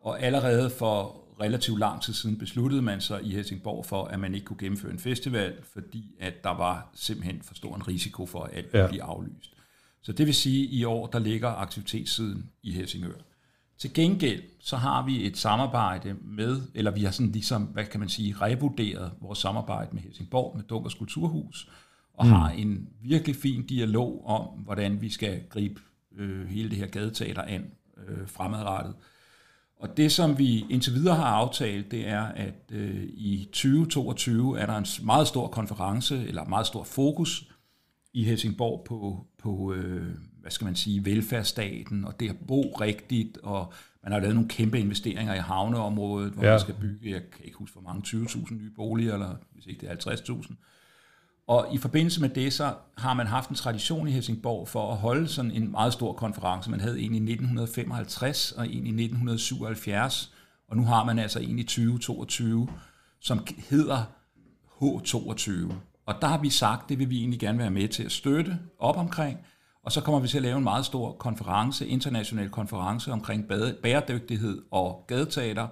Og 0.00 0.22
allerede 0.22 0.70
for 0.70 1.26
relativt 1.40 1.78
lang 1.78 2.02
tid 2.02 2.12
siden 2.12 2.38
besluttede 2.38 2.82
man 2.82 3.00
sig 3.00 3.24
i 3.24 3.30
Helsingborg 3.30 3.86
for, 3.86 4.04
at 4.04 4.20
man 4.20 4.34
ikke 4.34 4.46
kunne 4.46 4.58
gennemføre 4.58 4.92
en 4.92 4.98
festival, 4.98 5.54
fordi 5.72 6.14
at 6.20 6.44
der 6.44 6.50
var 6.50 6.90
simpelthen 6.94 7.42
for 7.42 7.54
stor 7.54 7.76
en 7.76 7.88
risiko 7.88 8.26
for, 8.26 8.42
at 8.42 8.56
alt 8.56 8.74
ja. 8.74 8.86
blive 8.86 9.02
aflyst. 9.02 9.52
Så 10.02 10.12
det 10.12 10.26
vil 10.26 10.34
sige, 10.34 10.64
at 10.64 10.72
i 10.72 10.84
år 10.84 11.06
der 11.06 11.18
ligger 11.18 11.48
aktivitetssiden 11.48 12.50
i 12.62 12.72
Helsingør. 12.72 13.25
Til 13.78 13.94
gengæld 13.94 14.42
så 14.60 14.76
har 14.76 15.06
vi 15.06 15.26
et 15.26 15.36
samarbejde 15.36 16.16
med, 16.24 16.62
eller 16.74 16.90
vi 16.90 17.04
har 17.04 17.10
sådan 17.10 17.32
ligesom, 17.32 17.62
hvad 17.62 17.84
kan 17.84 18.00
man 18.00 18.08
sige, 18.08 18.34
revurderet 18.40 19.12
vores 19.20 19.38
samarbejde 19.38 19.90
med 19.92 20.02
Helsingborg, 20.02 20.56
med 20.56 20.64
Dunkers 20.64 20.94
Kulturhus, 20.94 21.68
og 22.14 22.26
mm. 22.26 22.32
har 22.32 22.50
en 22.50 22.88
virkelig 23.02 23.36
fin 23.36 23.66
dialog 23.66 24.26
om, 24.26 24.42
hvordan 24.42 25.00
vi 25.00 25.10
skal 25.10 25.42
gribe 25.48 25.80
øh, 26.16 26.48
hele 26.48 26.70
det 26.70 26.78
her 26.78 26.86
gadeteater 26.86 27.42
an 27.42 27.70
øh, 28.08 28.28
fremadrettet. 28.28 28.94
Og 29.80 29.96
det, 29.96 30.12
som 30.12 30.38
vi 30.38 30.64
indtil 30.70 30.94
videre 30.94 31.16
har 31.16 31.26
aftalt, 31.26 31.90
det 31.90 32.08
er, 32.08 32.22
at 32.22 32.54
øh, 32.72 33.02
i 33.02 33.48
2022 33.52 34.58
er 34.58 34.66
der 34.66 34.76
en 34.76 34.86
meget 35.02 35.28
stor 35.28 35.48
konference, 35.48 36.28
eller 36.28 36.44
meget 36.44 36.66
stor 36.66 36.84
fokus 36.84 37.52
i 38.12 38.24
Helsingborg 38.24 38.84
på, 38.84 39.26
på 39.38 39.72
øh, 39.72 40.14
hvad 40.46 40.50
skal 40.50 40.64
man 40.64 40.76
sige, 40.76 41.04
velfærdsstaten, 41.04 42.04
og 42.04 42.20
det 42.20 42.30
at 42.30 42.36
bo 42.48 42.62
rigtigt, 42.80 43.38
og 43.42 43.72
man 44.02 44.12
har 44.12 44.20
lavet 44.20 44.34
nogle 44.34 44.48
kæmpe 44.48 44.78
investeringer 44.80 45.34
i 45.34 45.38
havneområdet, 45.38 46.32
hvor 46.32 46.44
Ja. 46.44 46.50
man 46.50 46.60
skal 46.60 46.74
bygge, 46.80 47.10
jeg 47.10 47.20
kan 47.36 47.44
ikke 47.44 47.56
huske, 47.58 47.78
hvor 47.80 47.92
mange, 47.92 48.02
20.000 48.06 48.54
nye 48.54 48.70
boliger, 48.76 49.14
eller 49.14 49.34
hvis 49.54 49.66
ikke 49.66 49.80
det 49.80 49.90
er 49.90 49.94
50.000. 49.94 50.54
Og 51.48 51.68
i 51.74 51.78
forbindelse 51.78 52.20
med 52.20 52.28
det, 52.28 52.52
så 52.52 52.74
har 52.98 53.14
man 53.14 53.26
haft 53.26 53.50
en 53.50 53.56
tradition 53.56 54.08
i 54.08 54.10
Helsingborg 54.10 54.68
for 54.68 54.92
at 54.92 54.96
holde 54.96 55.28
sådan 55.28 55.50
en 55.50 55.70
meget 55.70 55.92
stor 55.92 56.12
konference. 56.12 56.70
Man 56.70 56.80
havde 56.80 57.00
en 57.00 57.14
i 57.14 57.32
1955 57.32 58.52
og 58.52 58.66
en 58.66 58.72
i 58.86 59.02
1977, 59.04 60.32
og 60.68 60.76
nu 60.76 60.84
har 60.84 61.04
man 61.04 61.18
altså 61.18 61.40
en 61.40 61.58
i 61.58 61.62
2022, 61.62 62.68
som 63.20 63.46
hedder 63.70 64.02
H22. 64.82 65.72
Og 66.06 66.14
der 66.20 66.26
har 66.26 66.38
vi 66.38 66.50
sagt, 66.50 66.88
det 66.88 66.98
vil 66.98 67.10
vi 67.10 67.18
egentlig 67.18 67.40
gerne 67.40 67.58
være 67.58 67.70
med 67.70 67.88
til 67.88 68.02
at 68.02 68.12
støtte 68.12 68.58
op 68.78 68.96
omkring, 68.96 69.38
og 69.86 69.92
så 69.92 70.00
kommer 70.00 70.20
vi 70.20 70.28
til 70.28 70.36
at 70.36 70.42
lave 70.42 70.58
en 70.58 70.64
meget 70.64 70.84
stor 70.86 71.12
konference, 71.12 71.86
international 71.86 72.48
konference 72.48 73.12
omkring 73.12 73.44
bæredygtighed 73.82 74.62
og 74.70 75.04
gadeteater, 75.08 75.66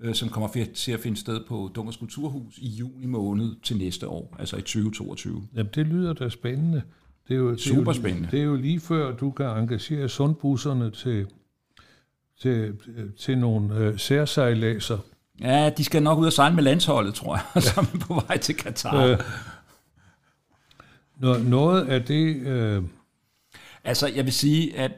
øh, 0.00 0.14
som 0.14 0.28
kommer 0.28 0.48
til 0.74 0.92
at 0.92 1.00
finde 1.00 1.16
sted 1.16 1.40
på 1.48 1.70
Dunkers 1.74 1.96
Kulturhus 1.96 2.58
i 2.58 2.68
juni 2.68 3.06
måned 3.06 3.56
til 3.62 3.76
næste 3.76 4.08
år, 4.08 4.36
altså 4.38 4.56
i 4.56 4.60
2022. 4.60 5.42
Jamen, 5.54 5.70
det 5.74 5.86
lyder 5.86 6.12
da 6.12 6.28
spændende. 6.28 6.82
Det 7.28 7.34
er 7.34 7.38
jo, 7.38 7.50
det 7.50 7.66
er 7.66 7.70
jo- 7.70 7.76
Super 7.76 7.92
spændende. 7.92 8.28
Det 8.30 8.40
er 8.40 8.44
jo 8.44 8.56
lige 8.56 8.80
før, 8.80 9.16
du 9.16 9.30
kan 9.30 9.46
engagere 9.46 10.08
sundbusserne 10.08 10.90
til, 10.90 11.26
til, 12.42 12.74
til 13.18 13.38
nogle 13.38 13.74
øh, 13.76 13.98
særsejladser. 13.98 14.98
Ja, 15.40 15.70
de 15.76 15.84
skal 15.84 16.02
nok 16.02 16.18
ud 16.18 16.26
og 16.26 16.32
sejle 16.32 16.54
med 16.54 16.62
landsholdet, 16.64 17.14
tror 17.14 17.36
jeg, 17.54 17.62
som 17.74 17.86
er 17.94 17.98
på 17.98 18.14
vej 18.28 18.36
til 18.38 18.54
Katar. 18.56 19.18
Øh, 21.22 21.48
noget 21.48 21.86
af 21.88 22.04
det... 22.04 22.36
Øh, 22.36 22.82
Altså, 23.86 24.06
jeg 24.16 24.24
vil 24.24 24.32
sige, 24.32 24.78
at 24.78 24.92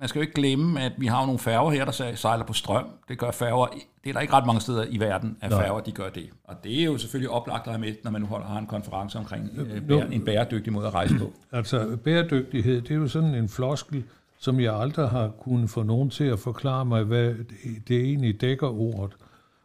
man 0.00 0.08
skal 0.08 0.18
jo 0.18 0.20
ikke 0.22 0.34
glemme, 0.34 0.80
at 0.82 0.92
vi 0.98 1.06
har 1.06 1.24
nogle 1.26 1.38
færger 1.38 1.70
her, 1.70 1.84
der 1.84 1.92
se- 1.92 2.16
sejler 2.16 2.44
på 2.44 2.52
strøm. 2.52 2.84
Det 3.08 3.18
gør 3.18 3.30
færger, 3.30 3.66
det 4.04 4.08
er 4.10 4.12
der 4.12 4.20
ikke 4.20 4.32
ret 4.32 4.46
mange 4.46 4.60
steder 4.60 4.84
i 4.90 5.00
verden, 5.00 5.36
at 5.40 5.50
Nej. 5.50 5.62
færger 5.62 5.80
de 5.80 5.92
gør 5.92 6.08
det. 6.08 6.30
Og 6.44 6.64
det 6.64 6.80
er 6.80 6.84
jo 6.84 6.98
selvfølgelig 6.98 7.30
oplagt 7.30 7.66
at 7.66 7.72
have 7.72 7.80
med, 7.80 7.94
når 8.04 8.10
man 8.10 8.20
nu 8.20 8.26
holder, 8.26 8.46
har 8.46 8.58
en 8.58 8.66
konference 8.66 9.18
omkring 9.18 9.50
øh, 9.56 9.82
bære, 9.82 10.14
en 10.14 10.24
bæredygtig 10.24 10.72
måde 10.72 10.86
at 10.86 10.94
rejse 10.94 11.14
på. 11.18 11.32
altså, 11.58 11.96
bæredygtighed, 12.04 12.80
det 12.82 12.90
er 12.90 12.94
jo 12.94 13.08
sådan 13.08 13.34
en 13.34 13.48
floskel, 13.48 14.04
som 14.38 14.60
jeg 14.60 14.74
aldrig 14.74 15.08
har 15.08 15.28
kunnet 15.40 15.70
få 15.70 15.82
nogen 15.82 16.10
til 16.10 16.24
at 16.24 16.38
forklare 16.38 16.84
mig, 16.84 17.04
hvad 17.04 17.24
det, 17.28 17.46
det 17.88 18.00
egentlig 18.00 18.40
dækker 18.40 18.68
ordet. 18.68 19.16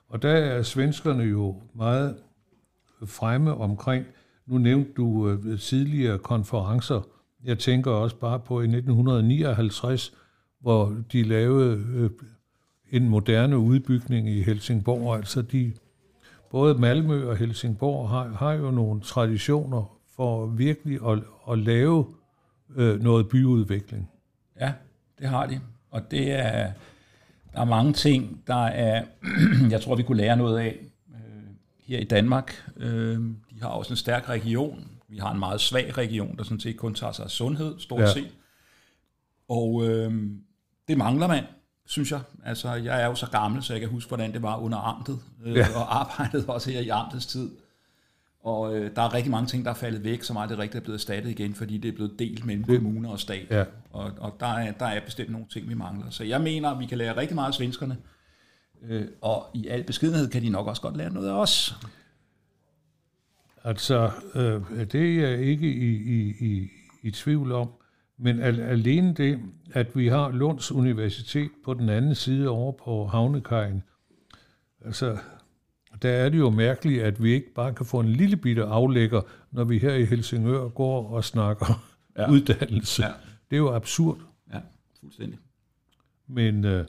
Og 0.09 0.21
der 0.21 0.29
er 0.31 0.63
svenskerne 0.63 1.23
jo 1.23 1.55
meget 1.73 2.15
fremme 3.05 3.55
omkring, 3.55 4.05
nu 4.45 4.57
nævnte 4.57 4.91
du 4.97 5.29
øh, 5.29 5.59
tidligere 5.59 6.17
konferencer, 6.17 7.01
jeg 7.45 7.59
tænker 7.59 7.91
også 7.91 8.15
bare 8.15 8.39
på 8.39 8.61
i 8.61 8.63
1959, 8.63 10.13
hvor 10.59 10.95
de 11.11 11.23
lavede 11.23 11.85
øh, 11.93 12.09
en 12.91 13.09
moderne 13.09 13.57
udbygning 13.57 14.29
i 14.29 14.41
Helsingborg. 14.41 15.15
Altså 15.15 15.41
de, 15.41 15.73
både 16.51 16.75
Malmø 16.75 17.29
og 17.29 17.37
Helsingborg 17.37 18.09
har, 18.09 18.27
har 18.27 18.51
jo 18.51 18.71
nogle 18.71 19.01
traditioner 19.01 19.97
for 20.15 20.45
virkelig 20.45 20.99
at, 21.07 21.19
at 21.51 21.59
lave 21.59 22.05
øh, 22.75 23.01
noget 23.01 23.29
byudvikling. 23.29 24.09
Ja, 24.59 24.73
det 25.19 25.27
har 25.27 25.45
de. 25.45 25.59
Og 25.91 26.11
det 26.11 26.31
er, 26.31 26.71
der 27.53 27.61
er 27.61 27.65
mange 27.65 27.93
ting, 27.93 28.43
der 28.47 28.65
er, 28.65 29.03
jeg 29.71 29.81
tror, 29.81 29.95
vi 29.95 30.03
kunne 30.03 30.17
lære 30.17 30.37
noget 30.37 30.59
af 30.59 30.77
øh, 31.09 31.43
her 31.87 31.99
i 31.99 32.03
Danmark. 32.03 32.71
Øh, 32.77 33.19
de 33.19 33.61
har 33.61 33.67
også 33.67 33.93
en 33.93 33.97
stærk 33.97 34.29
region. 34.29 34.94
Vi 35.09 35.17
har 35.17 35.31
en 35.31 35.39
meget 35.39 35.61
svag 35.61 35.97
region, 35.97 36.37
der 36.37 36.43
sådan 36.43 36.59
set 36.59 36.77
kun 36.77 36.93
tager 36.93 37.13
sig 37.13 37.25
af 37.25 37.31
sundhed, 37.31 37.79
stort 37.79 38.01
ja. 38.01 38.13
set. 38.13 38.31
Og 39.49 39.87
øh, 39.87 40.13
det 40.87 40.97
mangler 40.97 41.27
man, 41.27 41.43
synes 41.85 42.11
jeg. 42.11 42.21
Altså, 42.45 42.73
jeg 42.73 43.01
er 43.01 43.05
jo 43.05 43.15
så 43.15 43.29
gammel, 43.29 43.63
så 43.63 43.73
jeg 43.73 43.79
kan 43.79 43.89
huske, 43.89 44.07
hvordan 44.07 44.33
det 44.33 44.41
var 44.41 44.57
under 44.57 44.77
amtet, 44.77 45.19
øh, 45.45 45.55
ja. 45.55 45.67
og 45.75 45.95
arbejdet 46.01 46.45
også 46.47 46.71
her 46.71 46.79
i 46.79 46.89
amtets 46.89 47.25
tid. 47.25 47.49
Og 48.45 48.77
øh, 48.77 48.95
der 48.95 49.01
er 49.01 49.13
rigtig 49.13 49.31
mange 49.31 49.47
ting, 49.47 49.65
der 49.65 49.71
er 49.71 49.75
faldet 49.75 50.03
væk, 50.03 50.23
som 50.23 50.37
aldrig 50.37 50.57
rigtig 50.57 50.77
er 50.77 50.83
blevet 50.83 50.97
erstattet 50.97 51.29
igen, 51.29 51.55
fordi 51.55 51.77
det 51.77 51.89
er 51.89 51.95
blevet 51.95 52.19
delt 52.19 52.45
mellem 52.45 52.63
det, 52.63 52.79
kommuner 52.79 53.09
og 53.09 53.19
stat. 53.19 53.47
Ja. 53.49 53.63
Og, 53.91 54.11
og 54.17 54.35
der, 54.39 54.47
er, 54.47 54.71
der 54.71 54.85
er 54.85 54.99
bestemt 55.05 55.31
nogle 55.31 55.47
ting, 55.53 55.69
vi 55.69 55.73
mangler. 55.73 56.09
Så 56.09 56.23
jeg 56.23 56.41
mener, 56.41 56.69
at 56.69 56.79
vi 56.79 56.85
kan 56.85 56.97
lære 56.97 57.17
rigtig 57.17 57.35
meget 57.35 57.47
af 57.47 57.53
svenskerne, 57.53 57.97
øh, 58.83 59.07
og 59.21 59.45
i 59.53 59.67
al 59.67 59.83
beskedenhed 59.83 60.29
kan 60.29 60.41
de 60.41 60.49
nok 60.49 60.67
også 60.67 60.81
godt 60.81 60.97
lære 60.97 61.13
noget 61.13 61.27
af 61.27 61.33
os. 61.33 61.75
Altså, 63.65 64.11
øh, 64.35 64.85
det 64.91 64.95
er 64.95 65.29
jeg 65.29 65.39
ikke 65.39 65.73
i, 65.73 65.95
i, 65.95 66.35
i, 66.39 66.69
i 67.01 67.11
tvivl 67.11 67.51
om, 67.51 67.69
men 68.17 68.39
al, 68.39 68.59
alene 68.59 69.13
det, 69.13 69.39
at 69.71 69.95
vi 69.95 70.07
har 70.07 70.31
Lunds 70.31 70.71
Universitet 70.71 71.51
på 71.65 71.73
den 71.73 71.89
anden 71.89 72.15
side 72.15 72.49
over 72.49 72.71
på 72.71 73.05
Havnekajen, 73.05 73.83
altså, 74.85 75.17
der 76.01 76.09
er 76.09 76.29
det 76.29 76.37
jo 76.37 76.49
mærkeligt, 76.49 77.03
at 77.03 77.23
vi 77.23 77.33
ikke 77.33 77.53
bare 77.53 77.73
kan 77.73 77.85
få 77.85 77.99
en 77.99 78.09
lille 78.09 78.37
bitte 78.37 78.63
aflægger, 78.63 79.21
når 79.51 79.63
vi 79.63 79.79
her 79.79 79.93
i 79.93 80.05
Helsingør 80.05 80.67
går 80.67 81.09
og 81.09 81.23
snakker 81.23 81.85
ja. 82.17 82.31
uddannelse. 82.31 83.03
Ja. 83.03 83.11
Det 83.49 83.55
er 83.55 83.57
jo 83.57 83.75
absurd. 83.75 84.17
Ja, 84.53 84.59
fuldstændig. 84.99 85.39
Men 86.27 86.65
øh, 86.65 86.85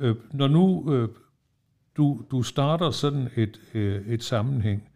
øh, 0.00 0.16
når 0.32 0.48
nu 0.48 0.94
øh, 0.94 1.08
du, 1.96 2.22
du 2.30 2.42
starter 2.42 2.90
sådan 2.90 3.28
et, 3.36 3.60
øh, 3.74 4.06
et 4.06 4.22
sammenhæng, 4.22 4.88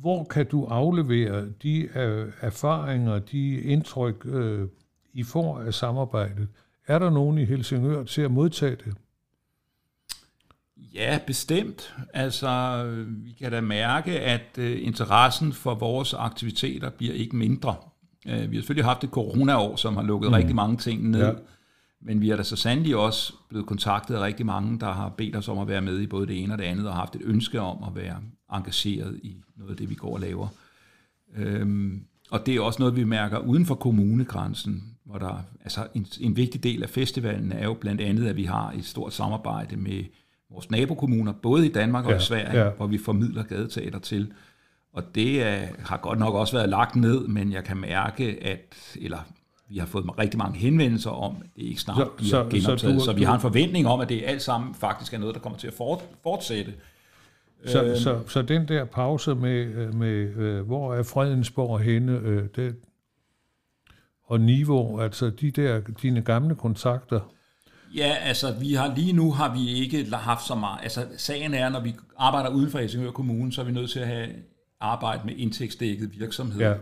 hvor 0.00 0.24
kan 0.24 0.46
du 0.46 0.64
aflevere 0.64 1.46
de 1.62 1.98
øh, 1.98 2.32
erfaringer, 2.40 3.18
de 3.18 3.60
indtryk, 3.60 4.26
øh, 4.26 4.68
I 5.12 5.22
får 5.22 5.60
af 5.60 5.74
samarbejdet? 5.74 6.48
Er 6.86 6.98
der 6.98 7.10
nogen 7.10 7.38
i 7.38 7.44
Helsingør 7.44 8.04
til 8.04 8.22
at 8.22 8.30
modtage 8.30 8.76
det? 8.76 8.94
Ja, 10.94 11.18
bestemt. 11.26 11.94
Altså, 12.14 12.84
vi 13.06 13.32
kan 13.32 13.50
da 13.50 13.60
mærke, 13.60 14.20
at 14.20 14.58
øh, 14.58 14.86
interessen 14.86 15.52
for 15.52 15.74
vores 15.74 16.14
aktiviteter 16.14 16.90
bliver 16.90 17.14
ikke 17.14 17.36
mindre. 17.36 17.76
Øh, 18.26 18.50
vi 18.50 18.56
har 18.56 18.60
selvfølgelig 18.60 18.84
haft 18.84 19.04
et 19.04 19.10
corona-år, 19.10 19.76
som 19.76 19.96
har 19.96 20.02
lukket 20.02 20.30
mm. 20.30 20.34
rigtig 20.34 20.54
mange 20.54 20.76
ting 20.76 21.10
ned. 21.10 21.26
Ja. 21.26 21.32
Men 22.02 22.20
vi 22.20 22.30
er 22.30 22.36
da 22.36 22.42
så 22.42 22.56
sandelig 22.56 22.96
også 22.96 23.32
blevet 23.48 23.66
kontaktet 23.66 24.14
af 24.14 24.20
rigtig 24.20 24.46
mange, 24.46 24.80
der 24.80 24.92
har 24.92 25.08
bedt 25.08 25.36
os 25.36 25.48
om 25.48 25.58
at 25.58 25.68
være 25.68 25.80
med 25.80 26.00
i 26.00 26.06
både 26.06 26.26
det 26.26 26.42
ene 26.42 26.54
og 26.54 26.58
det 26.58 26.64
andet, 26.64 26.86
og 26.86 26.92
har 26.92 27.00
haft 27.00 27.16
et 27.16 27.22
ønske 27.24 27.60
om 27.60 27.84
at 27.86 28.02
være 28.02 28.16
engageret 28.52 29.20
i 29.22 29.36
noget 29.56 29.70
af 29.70 29.76
det, 29.76 29.90
vi 29.90 29.94
går 29.94 30.14
og 30.14 30.20
laver. 30.20 30.48
Øhm, 31.36 32.04
og 32.30 32.46
det 32.46 32.56
er 32.56 32.60
også 32.60 32.78
noget, 32.78 32.96
vi 32.96 33.04
mærker 33.04 33.38
uden 33.38 33.66
for 33.66 33.74
kommunegrænsen, 33.74 34.84
hvor 35.04 35.18
der, 35.18 35.44
altså 35.62 35.86
en, 35.94 36.06
en 36.20 36.36
vigtig 36.36 36.62
del 36.62 36.82
af 36.82 36.90
festivalen 36.90 37.52
er 37.52 37.64
jo 37.64 37.74
blandt 37.74 38.00
andet, 38.00 38.26
at 38.26 38.36
vi 38.36 38.44
har 38.44 38.72
et 38.72 38.84
stort 38.84 39.12
samarbejde 39.12 39.76
med 39.76 40.04
vores 40.50 40.70
nabokommuner, 40.70 41.32
både 41.32 41.66
i 41.66 41.72
Danmark 41.72 42.04
og 42.04 42.10
ja, 42.10 42.16
i 42.16 42.20
Sverige, 42.20 42.64
ja. 42.64 42.70
hvor 42.70 42.86
vi 42.86 42.98
formidler 42.98 43.42
gadeteater 43.42 43.98
til. 43.98 44.32
Og 44.92 45.14
det 45.14 45.42
er, 45.42 45.68
har 45.78 45.96
godt 45.96 46.18
nok 46.18 46.34
også 46.34 46.56
været 46.56 46.68
lagt 46.68 46.96
ned, 46.96 47.26
men 47.26 47.52
jeg 47.52 47.64
kan 47.64 47.76
mærke, 47.76 48.44
at, 48.44 48.96
eller 49.00 49.18
vi 49.70 49.78
har 49.78 49.86
fået 49.86 50.18
rigtig 50.18 50.38
mange 50.38 50.58
henvendelser 50.58 51.10
om, 51.10 51.36
at 51.40 51.50
det 51.56 51.62
ikke 51.62 51.80
snart 51.80 51.96
så, 51.96 52.08
bliver 52.16 52.30
så, 52.30 52.36
genoptaget. 52.36 52.80
Så, 52.80 52.88
du, 52.92 53.00
så 53.00 53.12
vi 53.12 53.22
har 53.22 53.34
en 53.34 53.40
forventning 53.40 53.86
om, 53.86 54.00
at 54.00 54.08
det 54.08 54.22
alt 54.26 54.42
sammen 54.42 54.74
faktisk 54.74 55.14
er 55.14 55.18
noget, 55.18 55.34
der 55.34 55.40
kommer 55.40 55.58
til 55.58 55.66
at 55.66 55.74
fortsætte. 56.22 56.74
Så, 57.66 57.84
øh, 57.84 57.96
så, 57.96 58.20
så 58.26 58.42
den 58.42 58.68
der 58.68 58.84
pause 58.84 59.34
med, 59.34 59.92
med 59.92 60.36
øh, 60.36 60.66
hvor 60.66 60.94
er 60.94 61.02
Fredensborg 61.02 61.80
henne, 61.80 62.12
øh, 62.12 62.44
det, 62.56 62.76
og 64.24 64.40
niveau, 64.40 65.00
altså 65.00 65.30
de 65.30 65.50
der, 65.50 65.80
dine 66.02 66.22
gamle 66.22 66.54
kontakter, 66.54 67.20
Ja, 67.94 68.16
altså 68.20 68.54
vi 68.60 68.74
har 68.74 68.94
lige 68.94 69.12
nu 69.12 69.32
har 69.32 69.54
vi 69.54 69.68
ikke 69.68 70.06
haft 70.12 70.46
så 70.46 70.54
meget. 70.54 70.78
Altså 70.82 71.06
sagen 71.16 71.54
er, 71.54 71.68
når 71.68 71.80
vi 71.80 71.94
arbejder 72.18 72.50
uden 72.50 72.70
for 72.70 72.78
Helsingør 72.78 73.10
Kommune, 73.10 73.52
så 73.52 73.60
er 73.60 73.64
vi 73.64 73.72
nødt 73.72 73.90
til 73.90 74.00
at 74.00 74.06
have 74.06 74.28
arbejde 74.80 75.22
med 75.24 75.34
indtægtsdækket 75.36 76.20
virksomhed. 76.20 76.60
Ja. 76.60 76.74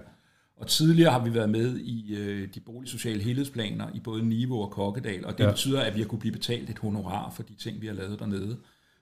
Og 0.59 0.67
tidligere 0.67 1.13
har 1.13 1.25
vi 1.25 1.35
været 1.35 1.51
med 1.51 1.79
i 1.79 2.15
øh, 2.15 2.49
de 2.55 2.61
boligsociale 2.61 3.23
helhedsplaner 3.23 3.87
i 3.95 4.01
både 4.01 4.25
Niveau 4.25 4.63
og 4.63 4.71
Kokkedal, 4.71 5.27
og 5.27 5.39
det 5.39 5.45
ja. 5.45 5.51
betyder, 5.51 5.83
at 5.83 5.95
vi 5.95 6.01
har 6.01 6.07
kunne 6.09 6.19
blive 6.19 6.33
betalt 6.33 6.71
et 6.71 6.79
honorar 6.79 7.31
for 7.31 7.43
de 7.43 7.55
ting, 7.55 7.81
vi 7.81 7.87
har 7.87 7.95
lavet 7.95 8.19
dernede, 8.19 8.57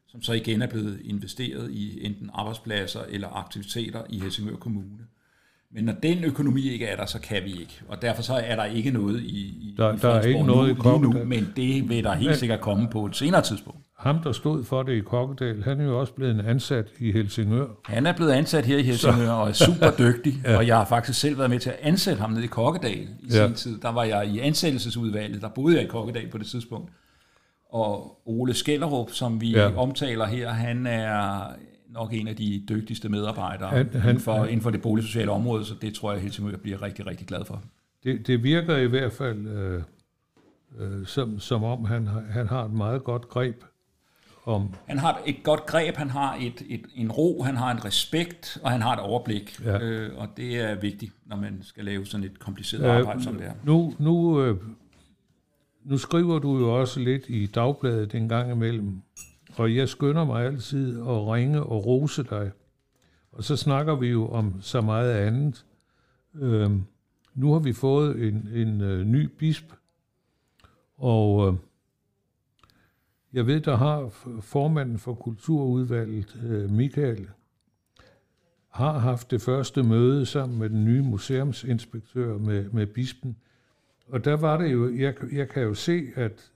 som 0.06 0.22
så 0.22 0.32
igen 0.32 0.62
er 0.62 0.66
blevet 0.66 1.00
investeret 1.04 1.70
i 1.70 2.04
enten 2.04 2.30
arbejdspladser 2.34 3.00
eller 3.08 3.28
aktiviteter 3.28 4.02
i 4.10 4.18
Helsingør 4.18 4.56
Kommune. 4.56 5.06
Men 5.70 5.84
når 5.84 5.92
den 5.92 6.24
økonomi 6.24 6.68
ikke 6.70 6.86
er 6.86 6.96
der, 6.96 7.06
så 7.06 7.20
kan 7.20 7.44
vi 7.44 7.50
ikke. 7.50 7.82
Og 7.88 8.02
derfor 8.02 8.22
så 8.22 8.34
er 8.34 8.56
der 8.56 8.64
ikke 8.64 8.90
noget 8.90 9.22
i, 9.22 9.40
i 9.40 9.74
Der, 9.76 9.92
i 9.92 9.96
der 9.96 10.08
er 10.08 10.22
ikke 10.22 10.42
noget 10.42 10.78
nu, 10.84 10.96
i 10.96 10.98
nu, 10.98 11.24
men 11.24 11.52
det 11.56 11.88
vil 11.88 12.04
der 12.04 12.14
helt 12.14 12.30
men, 12.30 12.38
sikkert 12.38 12.60
komme 12.60 12.88
på 12.90 13.06
et 13.06 13.16
senere 13.16 13.42
tidspunkt. 13.42 13.85
Ham, 14.06 14.22
der 14.22 14.32
stod 14.32 14.64
for 14.64 14.82
det 14.82 14.92
i 14.92 15.00
Kokkedal, 15.00 15.62
han 15.62 15.80
er 15.80 15.84
jo 15.84 16.00
også 16.00 16.12
blevet 16.12 16.46
ansat 16.46 16.86
i 16.98 17.12
Helsingør. 17.12 17.66
Han 17.84 18.06
er 18.06 18.12
blevet 18.16 18.32
ansat 18.32 18.66
her 18.66 18.78
i 18.78 18.82
Helsingør 18.82 19.26
så. 19.26 19.32
og 19.32 19.48
er 19.48 19.52
super 19.52 19.90
dygtig. 19.98 20.34
ja. 20.44 20.56
Og 20.56 20.66
jeg 20.66 20.76
har 20.76 20.84
faktisk 20.84 21.20
selv 21.20 21.38
været 21.38 21.50
med 21.50 21.58
til 21.58 21.70
at 21.70 21.76
ansætte 21.80 22.20
ham 22.20 22.30
nede 22.30 22.44
i 22.44 22.46
Kokkedal 22.46 22.98
i 22.98 23.08
ja. 23.30 23.46
sin 23.46 23.54
tid. 23.54 23.80
Der 23.80 23.88
var 23.88 24.04
jeg 24.04 24.26
i 24.26 24.38
ansættelsesudvalget, 24.38 25.42
der 25.42 25.48
boede 25.48 25.76
jeg 25.76 25.84
i 25.84 25.86
Kokkedal 25.86 26.30
på 26.30 26.38
det 26.38 26.46
tidspunkt. 26.46 26.92
Og 27.70 28.20
Ole 28.26 28.54
Skellerup, 28.54 29.10
som 29.10 29.40
vi 29.40 29.50
ja. 29.50 29.76
omtaler 29.76 30.26
her, 30.26 30.50
han 30.50 30.86
er 30.86 31.40
nok 31.90 32.12
en 32.12 32.28
af 32.28 32.36
de 32.36 32.62
dygtigste 32.68 33.08
medarbejdere 33.08 33.68
han, 33.68 33.88
han, 33.92 34.02
inden, 34.02 34.20
for, 34.20 34.34
han, 34.34 34.48
inden 34.48 34.60
for 34.60 34.70
det 34.70 34.82
boligsociale 34.82 35.30
område, 35.30 35.64
så 35.64 35.74
det 35.82 35.94
tror 35.94 36.12
jeg 36.12 36.22
Helsingør 36.22 36.56
bliver 36.56 36.82
rigtig, 36.82 37.06
rigtig 37.06 37.26
glad 37.26 37.44
for. 37.44 37.62
Det, 38.04 38.26
det 38.26 38.42
virker 38.42 38.76
i 38.76 38.86
hvert 38.86 39.12
fald 39.12 39.46
øh, 39.46 39.82
øh, 40.78 41.06
som, 41.06 41.40
som 41.40 41.64
om, 41.64 41.84
han, 41.84 42.08
han 42.30 42.46
har 42.46 42.64
et 42.64 42.72
meget 42.72 43.04
godt 43.04 43.28
greb 43.28 43.62
om... 44.46 44.74
Han 44.86 44.98
har 44.98 45.20
et 45.26 45.36
godt 45.42 45.66
greb, 45.66 45.96
han 45.96 46.10
har 46.10 46.36
et, 46.40 46.62
et, 46.68 46.86
en 46.94 47.12
ro, 47.12 47.42
han 47.42 47.56
har 47.56 47.70
en 47.70 47.84
respekt, 47.84 48.58
og 48.62 48.70
han 48.70 48.82
har 48.82 48.92
et 48.92 49.00
overblik. 49.00 49.60
Ja. 49.64 49.78
Øh, 49.78 50.18
og 50.18 50.28
det 50.36 50.60
er 50.60 50.74
vigtigt, 50.74 51.12
når 51.26 51.36
man 51.36 51.58
skal 51.62 51.84
lave 51.84 52.06
sådan 52.06 52.26
et 52.26 52.38
kompliceret 52.38 52.84
øh, 52.84 52.96
arbejde 52.96 53.22
som 53.22 53.34
det 53.34 53.46
er. 53.46 53.52
Nu, 53.64 53.94
nu, 53.98 54.42
øh, 54.42 54.56
nu 55.84 55.98
skriver 55.98 56.38
du 56.38 56.58
jo 56.58 56.80
også 56.80 57.00
lidt 57.00 57.24
i 57.28 57.46
dagbladet 57.46 58.14
en 58.14 58.28
gang 58.28 58.50
imellem 58.50 59.02
og 59.56 59.74
jeg 59.76 59.88
skynder 59.88 60.24
mig 60.24 60.44
altid 60.44 60.98
at 61.00 61.26
ringe 61.26 61.62
og 61.62 61.86
rose 61.86 62.22
dig. 62.22 62.50
Og 63.32 63.44
så 63.44 63.56
snakker 63.56 63.94
vi 63.94 64.06
jo 64.06 64.28
om 64.28 64.54
så 64.60 64.80
meget 64.80 65.12
andet. 65.12 65.64
Øhm, 66.34 66.84
nu 67.34 67.52
har 67.52 67.58
vi 67.58 67.72
fået 67.72 68.28
en, 68.28 68.48
en 68.54 68.80
øh, 68.80 69.04
ny 69.04 69.28
bisp, 69.38 69.64
og 70.96 71.48
øh, 71.48 71.54
jeg 73.32 73.46
ved, 73.46 73.60
der 73.60 73.76
har 73.76 74.08
formanden 74.40 74.98
for 74.98 75.14
kulturudvalget, 75.14 76.40
øh, 76.44 76.70
Michael, 76.70 77.28
har 78.68 78.98
haft 78.98 79.30
det 79.30 79.42
første 79.42 79.82
møde 79.82 80.26
sammen 80.26 80.58
med 80.58 80.70
den 80.70 80.84
nye 80.84 81.02
museumsinspektør 81.02 82.38
med, 82.38 82.70
med 82.70 82.86
bispen. 82.86 83.36
Og 84.08 84.24
der 84.24 84.36
var 84.36 84.56
det 84.56 84.72
jo, 84.72 84.96
jeg, 84.96 85.14
jeg 85.32 85.48
kan 85.48 85.62
jo 85.62 85.74
se, 85.74 86.06
at 86.14 86.50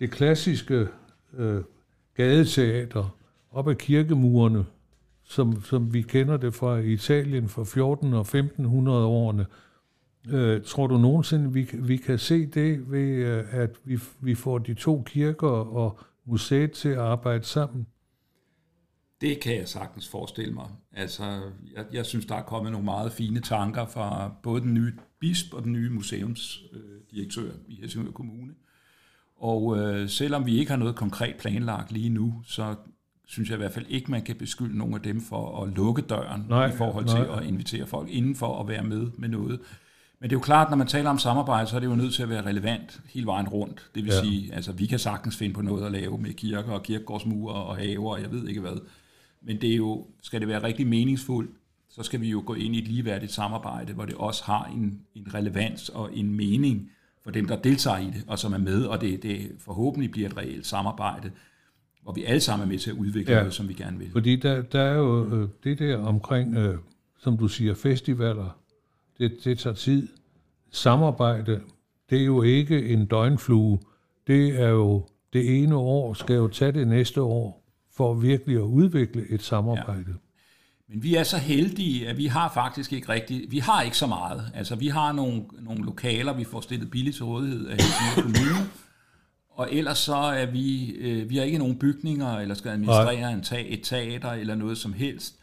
det 0.00 0.10
klassiske 0.10 0.88
øh, 1.32 1.62
gadeteater 2.14 3.16
op 3.50 3.68
ad 3.68 3.74
kirkemurene, 3.74 4.64
som, 5.24 5.62
som 5.62 5.94
vi 5.94 6.02
kender 6.02 6.36
det 6.36 6.54
fra 6.54 6.76
Italien 6.76 7.48
fra 7.48 7.64
14 7.64 8.14
og 8.14 8.20
1500 8.20 9.06
årene. 9.06 9.42
Øh, 9.42 9.71
tror 10.66 10.86
du 10.86 10.98
nogensinde, 10.98 11.52
vi, 11.52 11.68
vi 11.72 11.96
kan 11.96 12.18
se 12.18 12.46
det 12.46 12.90
ved, 12.90 13.08
øh, 13.08 13.44
at 13.50 13.70
vi, 13.84 13.98
vi 14.20 14.34
får 14.34 14.58
de 14.58 14.74
to 14.74 15.02
kirker 15.06 15.48
og 15.48 15.98
museet 16.24 16.72
til 16.72 16.88
at 16.88 16.98
arbejde 16.98 17.44
sammen? 17.44 17.86
Det 19.20 19.40
kan 19.40 19.56
jeg 19.56 19.68
sagtens 19.68 20.08
forestille 20.08 20.54
mig. 20.54 20.66
Altså, 20.92 21.40
jeg, 21.76 21.84
jeg 21.92 22.06
synes, 22.06 22.26
der 22.26 22.34
er 22.34 22.42
kommet 22.42 22.72
nogle 22.72 22.84
meget 22.84 23.12
fine 23.12 23.40
tanker 23.40 23.86
fra 23.86 24.32
både 24.42 24.60
den 24.60 24.74
nye 24.74 24.92
bisp 25.20 25.54
og 25.54 25.64
den 25.64 25.72
nye 25.72 25.90
museumsdirektør 25.90 27.42
øh, 27.42 27.54
i 27.68 27.80
Helsingør 27.80 28.10
Kommune. 28.10 28.52
Og 29.36 29.78
øh, 29.78 30.08
selvom 30.08 30.46
vi 30.46 30.58
ikke 30.58 30.70
har 30.70 30.78
noget 30.78 30.96
konkret 30.96 31.36
planlagt 31.36 31.92
lige 31.92 32.08
nu, 32.08 32.42
så 32.44 32.74
synes 33.26 33.48
jeg 33.48 33.56
i 33.56 33.58
hvert 33.58 33.72
fald 33.72 33.86
ikke, 33.88 34.10
man 34.10 34.22
kan 34.22 34.36
beskylde 34.36 34.78
nogen 34.78 34.94
af 34.94 35.00
dem 35.00 35.20
for 35.20 35.62
at 35.62 35.68
lukke 35.68 36.02
døren 36.02 36.46
nej, 36.48 36.66
i 36.66 36.72
forhold 36.76 37.04
nej. 37.04 37.16
til 37.16 37.32
at 37.32 37.44
invitere 37.44 37.86
folk 37.86 38.08
indenfor 38.10 38.46
og 38.46 38.68
være 38.68 38.84
med 38.84 39.10
med 39.18 39.28
noget. 39.28 39.60
Men 40.22 40.30
det 40.30 40.36
er 40.36 40.38
jo 40.38 40.42
klart, 40.44 40.70
når 40.70 40.76
man 40.76 40.86
taler 40.86 41.10
om 41.10 41.18
samarbejde, 41.18 41.66
så 41.66 41.76
er 41.76 41.80
det 41.80 41.86
jo 41.86 41.94
nødt 41.94 42.14
til 42.14 42.22
at 42.22 42.28
være 42.28 42.46
relevant 42.46 43.00
hele 43.14 43.26
vejen 43.26 43.48
rundt. 43.48 43.90
Det 43.94 44.04
vil 44.04 44.12
Ja. 44.12 44.20
sige, 44.20 44.54
altså 44.54 44.72
vi 44.72 44.86
kan 44.86 44.98
sagtens 44.98 45.36
finde 45.36 45.54
på 45.54 45.62
noget 45.62 45.86
at 45.86 45.92
lave 45.92 46.18
med 46.18 46.32
kirker 46.32 46.72
og 46.72 46.82
kirkegårdsmure 46.82 47.54
og 47.54 47.76
haver 47.76 48.12
og 48.12 48.22
jeg 48.22 48.32
ved 48.32 48.48
ikke 48.48 48.60
hvad. 48.60 48.80
Men 49.42 49.60
det 49.60 49.72
er 49.72 49.76
jo, 49.76 50.06
skal 50.22 50.40
det 50.40 50.48
være 50.48 50.62
rigtig 50.62 50.86
meningsfuldt, 50.86 51.50
så 51.90 52.02
skal 52.02 52.20
vi 52.20 52.28
jo 52.30 52.42
gå 52.46 52.54
ind 52.54 52.74
i 52.74 52.78
et 52.78 52.88
ligeværdigt 52.88 53.32
samarbejde, 53.32 53.92
hvor 53.92 54.04
det 54.04 54.14
også 54.14 54.44
har 54.44 54.64
en, 54.76 55.00
en 55.14 55.34
relevans 55.34 55.88
og 55.88 56.10
en 56.12 56.36
mening 56.36 56.90
for 57.24 57.30
dem, 57.30 57.46
der 57.46 57.56
deltager 57.56 57.98
i 57.98 58.06
det, 58.06 58.24
og 58.26 58.38
som 58.38 58.52
er 58.52 58.58
med, 58.58 58.84
og 58.84 59.00
det, 59.00 59.22
det 59.22 59.50
forhåbentlig 59.58 60.10
bliver 60.10 60.28
et 60.28 60.36
reelt 60.36 60.66
samarbejde, 60.66 61.30
hvor 62.02 62.12
vi 62.12 62.24
alle 62.24 62.40
sammen 62.40 62.68
er 62.68 62.70
med 62.72 62.78
til 62.78 62.90
at 62.90 62.96
udvikle 62.96 63.32
ja. 63.32 63.38
noget, 63.38 63.54
som 63.54 63.68
vi 63.68 63.74
gerne 63.74 63.98
vil. 63.98 64.10
Fordi 64.12 64.36
der, 64.36 64.62
der 64.62 64.80
er 64.80 64.94
jo 64.94 65.24
øh, 65.42 65.48
det 65.64 65.78
der 65.78 65.96
omkring, 65.98 66.56
øh, 66.56 66.78
som 67.20 67.38
du 67.38 67.48
siger, 67.48 67.74
festivaler, 67.74 68.56
det, 69.22 69.44
det 69.44 69.58
tager 69.58 69.74
tid. 69.74 70.08
Samarbejde, 70.70 71.60
det 72.10 72.20
er 72.20 72.24
jo 72.24 72.42
ikke 72.42 72.88
en 72.88 73.06
døgnflue. 73.06 73.78
Det 74.26 74.60
er 74.60 74.68
jo 74.68 75.06
det 75.32 75.62
ene 75.62 75.76
år, 75.76 76.14
skal 76.14 76.36
jo 76.36 76.48
tage 76.48 76.72
det 76.72 76.88
næste 76.88 77.22
år, 77.22 77.64
for 77.96 78.14
virkelig 78.14 78.56
at 78.56 78.62
udvikle 78.62 79.30
et 79.30 79.42
samarbejde. 79.42 80.04
Ja. 80.08 80.12
Men 80.88 81.02
vi 81.02 81.14
er 81.14 81.22
så 81.22 81.38
heldige, 81.38 82.08
at 82.08 82.16
vi 82.16 82.26
har 82.26 82.50
faktisk 82.54 82.92
ikke 82.92 83.08
rigtig, 83.08 83.44
vi 83.48 83.58
har 83.58 83.82
ikke 83.82 83.96
så 83.96 84.06
meget. 84.06 84.50
Altså 84.54 84.76
vi 84.76 84.88
har 84.88 85.12
nogle, 85.12 85.42
nogle 85.60 85.84
lokaler, 85.84 86.32
vi 86.32 86.44
får 86.44 86.60
stillet 86.60 86.90
billigt 86.90 87.16
til 87.16 87.24
rådighed 87.24 87.66
af 87.66 87.76
Helsingør 87.76 88.22
Kommune, 88.22 88.70
og 89.50 89.68
ellers 89.72 89.98
så 89.98 90.14
er 90.14 90.46
vi, 90.46 90.90
øh, 90.90 91.30
vi 91.30 91.36
har 91.36 91.44
ikke 91.44 91.58
nogen 91.58 91.78
bygninger, 91.78 92.38
eller 92.38 92.54
skal 92.54 92.70
administrere 92.70 93.32
en 93.32 93.42
tag, 93.42 93.66
et 93.68 93.80
teater, 93.82 94.30
eller 94.30 94.54
noget 94.54 94.78
som 94.78 94.92
helst. 94.92 95.38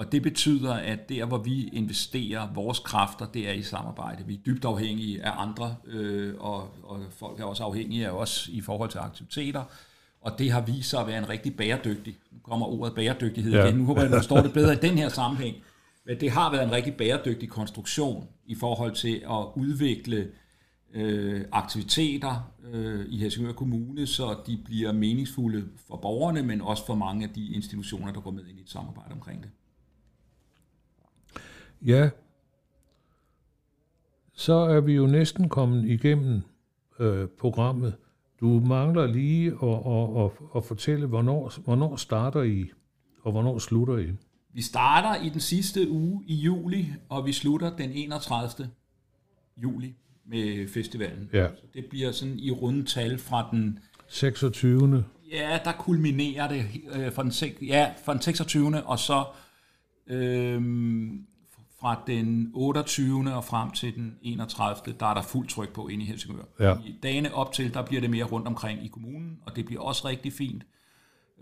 Og 0.00 0.12
det 0.12 0.22
betyder, 0.22 0.74
at 0.74 1.08
der, 1.08 1.24
hvor 1.24 1.38
vi 1.38 1.68
investerer 1.68 2.52
vores 2.54 2.78
kræfter, 2.78 3.26
det 3.26 3.48
er 3.48 3.52
i 3.52 3.62
samarbejde. 3.62 4.24
Vi 4.26 4.34
er 4.34 4.38
dybt 4.46 4.64
afhængige 4.64 5.22
af 5.22 5.32
andre, 5.36 5.76
øh, 5.86 6.34
og, 6.38 6.68
og 6.82 7.00
folk 7.10 7.40
er 7.40 7.44
også 7.44 7.62
afhængige 7.64 8.06
af 8.06 8.10
os 8.10 8.48
i 8.52 8.60
forhold 8.60 8.90
til 8.90 8.98
aktiviteter. 8.98 9.62
Og 10.20 10.38
det 10.38 10.50
har 10.50 10.60
vist 10.60 10.90
sig 10.90 11.00
at 11.00 11.06
være 11.06 11.18
en 11.18 11.28
rigtig 11.28 11.56
bæredygtig, 11.56 12.16
nu 12.32 12.38
kommer 12.42 12.66
ordet 12.66 12.94
bæredygtighed 12.94 13.52
Ja. 13.52 13.64
igen, 13.64 13.78
nu 13.78 13.84
håber 13.84 14.00
jeg, 14.00 14.10
at 14.10 14.12
du 14.12 14.18
forstår 14.18 14.40
det 14.40 14.52
bedre 14.52 14.72
i 14.72 14.76
den 14.76 14.98
her 14.98 15.08
sammenhæng. 15.08 15.56
Men 16.06 16.20
det 16.20 16.30
har 16.30 16.50
været 16.50 16.64
en 16.64 16.72
rigtig 16.72 16.94
bæredygtig 16.94 17.48
konstruktion 17.48 18.28
i 18.46 18.54
forhold 18.54 18.92
til 18.94 19.22
at 19.30 19.44
udvikle 19.56 20.28
øh, 20.94 21.44
aktiviteter 21.52 22.52
øh, 22.72 23.06
i 23.08 23.18
Helsingør 23.18 23.52
Kommune, 23.52 24.06
så 24.06 24.36
de 24.46 24.58
bliver 24.64 24.92
meningsfulde 24.92 25.64
for 25.88 25.96
borgerne, 25.96 26.42
men 26.42 26.60
også 26.60 26.86
for 26.86 26.94
mange 26.94 27.26
af 27.26 27.32
de 27.34 27.46
institutioner, 27.52 28.12
der 28.12 28.20
går 28.20 28.30
med 28.30 28.46
ind 28.46 28.58
i 28.58 28.62
et 28.62 28.70
samarbejde 28.70 29.12
omkring 29.12 29.42
det. 29.42 29.50
Ja, 31.86 32.10
så 34.32 34.52
er 34.52 34.80
vi 34.80 34.92
jo 34.92 35.06
næsten 35.06 35.48
kommet 35.48 35.84
igennem 35.84 36.42
øh, 36.98 37.28
programmet. 37.28 37.96
Du 38.40 38.46
mangler 38.46 39.06
lige 39.06 39.46
at, 39.46 39.78
at, 39.86 40.24
at, 40.24 40.56
at 40.56 40.64
fortælle, 40.64 41.06
hvornår, 41.06 41.52
hvornår 41.64 41.96
starter 41.96 42.42
I, 42.42 42.70
og 43.22 43.32
hvornår 43.32 43.58
slutter 43.58 43.98
I? 43.98 44.12
Vi 44.52 44.62
starter 44.62 45.24
i 45.24 45.28
den 45.28 45.40
sidste 45.40 45.90
uge 45.90 46.24
i 46.26 46.34
juli, 46.34 46.92
og 47.08 47.26
vi 47.26 47.32
slutter 47.32 47.76
den 47.76 47.90
31. 47.92 48.70
juli 49.56 49.94
med 50.26 50.68
festivalen. 50.68 51.30
Ja. 51.32 51.48
Så 51.56 51.62
det 51.74 51.84
bliver 51.90 52.12
sådan 52.12 52.38
i 52.38 52.50
runde 52.50 52.84
tal 52.84 53.18
fra 53.18 53.48
den 53.50 53.78
26. 54.08 55.04
Ja, 55.32 55.58
der 55.64 55.72
kulminerer 55.72 56.48
det 56.48 56.64
øh, 56.94 57.12
fra, 57.12 57.22
den, 57.22 57.32
ja, 57.66 57.92
fra 58.04 58.12
den 58.12 58.22
26. 58.22 58.84
og 58.84 58.98
så 58.98 59.24
øhm, 60.06 61.26
fra 61.80 62.02
den 62.06 62.50
28. 62.54 63.34
og 63.34 63.44
frem 63.44 63.70
til 63.70 63.94
den 63.94 64.16
31. 64.22 64.94
der 65.00 65.06
er 65.06 65.14
der 65.14 65.22
fuld 65.22 65.48
tryk 65.48 65.72
på 65.72 65.88
inde 65.88 66.04
i 66.04 66.06
Helsingør. 66.06 66.42
Ja. 66.60 66.74
I 66.86 66.94
dagene 67.02 67.34
op 67.34 67.52
til, 67.52 67.74
der 67.74 67.82
bliver 67.82 68.00
det 68.00 68.10
mere 68.10 68.24
rundt 68.24 68.46
omkring 68.46 68.84
i 68.84 68.88
kommunen, 68.88 69.38
og 69.46 69.56
det 69.56 69.66
bliver 69.66 69.82
også 69.82 70.08
rigtig 70.08 70.32
fint. 70.32 70.62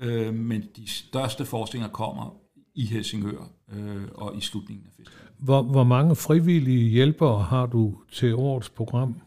Øh, 0.00 0.34
men 0.34 0.64
de 0.76 0.88
største 0.88 1.44
forskninger 1.44 1.88
kommer 1.88 2.36
i 2.74 2.86
Helsingør 2.86 3.50
øh, 3.72 4.02
og 4.14 4.36
i 4.36 4.40
slutningen 4.40 4.86
af 4.86 4.92
festivalen. 4.96 5.28
Hvor, 5.38 5.62
hvor 5.62 5.84
mange 5.84 6.16
frivillige 6.16 6.88
hjælpere 6.90 7.42
har 7.42 7.66
du 7.66 7.94
til 8.12 8.34
årets 8.34 8.70
program? 8.70 9.20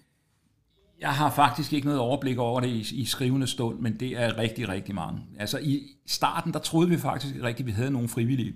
Jeg 1.01 1.09
har 1.09 1.29
faktisk 1.29 1.73
ikke 1.73 1.85
noget 1.87 1.99
overblik 1.99 2.37
over 2.37 2.59
det 2.59 2.67
i, 2.67 3.01
i 3.01 3.05
skrivende 3.05 3.47
stund, 3.47 3.79
men 3.79 3.99
det 3.99 4.21
er 4.21 4.37
rigtig, 4.37 4.69
rigtig 4.69 4.95
mange. 4.95 5.21
Altså 5.39 5.59
i 5.59 5.81
starten, 6.07 6.53
der 6.53 6.59
troede 6.59 6.89
vi 6.89 6.97
faktisk 6.97 7.35
ikke 7.35 7.47
rigtigt, 7.47 7.65
at 7.65 7.67
vi 7.67 7.71
havde 7.71 7.91
nogle 7.91 8.07
frivillige. 8.07 8.53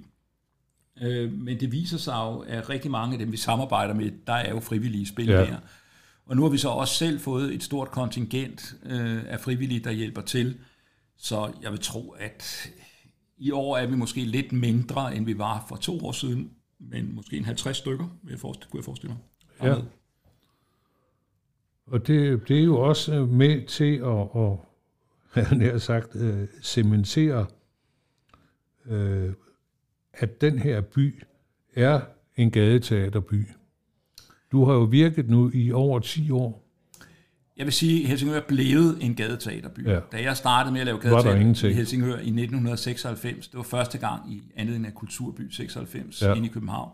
Øh, 1.02 1.34
men 1.34 1.60
det 1.60 1.72
viser 1.72 1.98
sig 1.98 2.14
jo, 2.14 2.40
at 2.40 2.70
rigtig 2.70 2.92
mange 2.92 3.14
af 3.14 3.20
dem, 3.20 3.32
vi 3.32 3.38
samarbejder 3.38 3.94
med, 3.94 4.12
der 4.28 4.34
er 4.34 4.50
jo 4.50 4.60
frivillige 4.60 5.08
spil 5.08 5.30
Ja. 5.30 5.56
Og 6.26 6.36
nu 6.36 6.42
har 6.42 6.50
vi 6.50 6.58
så 6.58 6.70
også 6.70 6.94
selv 6.94 7.20
fået 7.20 7.54
et 7.54 7.64
stort 7.64 7.92
kontingent 7.92 8.76
øh, 8.84 9.24
af 9.28 9.40
frivillige, 9.40 9.80
der 9.80 9.92
hjælper 9.92 10.22
til. 10.22 10.58
Så 11.18 11.54
jeg 11.62 11.72
vil 11.72 11.80
tro, 11.80 12.10
at 12.10 12.70
i 13.38 13.52
år 13.52 13.78
er 13.78 13.88
vi 13.88 13.96
måske 13.96 14.22
lidt 14.22 14.52
mindre, 14.52 15.16
end 15.16 15.26
vi 15.26 15.38
var 15.38 15.66
for 15.70 15.76
to 15.76 16.06
år 16.06 16.12
siden, 16.12 16.52
men 16.80 17.16
måske 17.16 17.38
en 17.38 17.46
50 17.46 17.78
stykker, 17.78 18.08
vil 18.24 18.32
jeg 18.32 18.40
forestille, 18.40 18.70
kunne 18.72 18.80
jeg 18.80 18.86
forestille 18.86 19.14
mig. 19.14 19.70
Ja. 19.70 19.76
Og 21.88 22.08
det, 22.08 22.48
det 22.48 22.60
er 22.60 22.64
jo 22.64 22.82
også 22.82 23.26
med 23.26 23.68
til 23.68 23.96
at, 23.96 24.42
at 24.42 24.58
jeg 25.50 25.58
nær 25.58 25.78
sagt, 25.78 26.16
øh, 26.16 26.48
cementere, 26.64 27.46
øh, 28.86 29.34
at 30.18 30.42
den 30.42 30.60
her 30.60 30.82
by 30.82 31.24
er 31.76 32.02
en 32.36 32.52
gadeteaterby. 32.52 33.48
Du 34.52 34.66
har 34.66 34.74
jo 34.74 34.84
virket 34.84 35.30
nu 35.30 35.52
i 35.54 35.72
over 35.72 36.00
10 36.00 36.32
år. 36.32 36.62
Jeg 37.58 37.66
vil 37.66 37.74
sige, 37.74 38.02
at 38.04 38.08
Helsingør 38.10 38.38
er 38.38 38.48
blevet 38.48 38.98
en 39.02 39.16
gadeteaterby. 39.16 39.88
Ja. 39.88 40.00
Da 40.12 40.22
jeg 40.22 40.38
startede 40.38 40.74
med 40.74 40.82
at 40.82 40.86
lave 40.86 41.00
gadeteater 41.00 41.68
i 41.70 41.74
Helsingør 41.74 42.14
i 42.16 42.30
1996, 42.30 43.48
det 43.48 43.58
var 43.58 43.64
første 43.64 43.98
gang 43.98 44.34
i 44.34 44.42
anledning 44.56 44.86
af 44.88 44.94
Kulturby 44.94 45.50
96 45.52 46.22
Ja. 46.22 46.34
inde 46.34 46.48
i 46.48 46.52
København, 46.52 46.90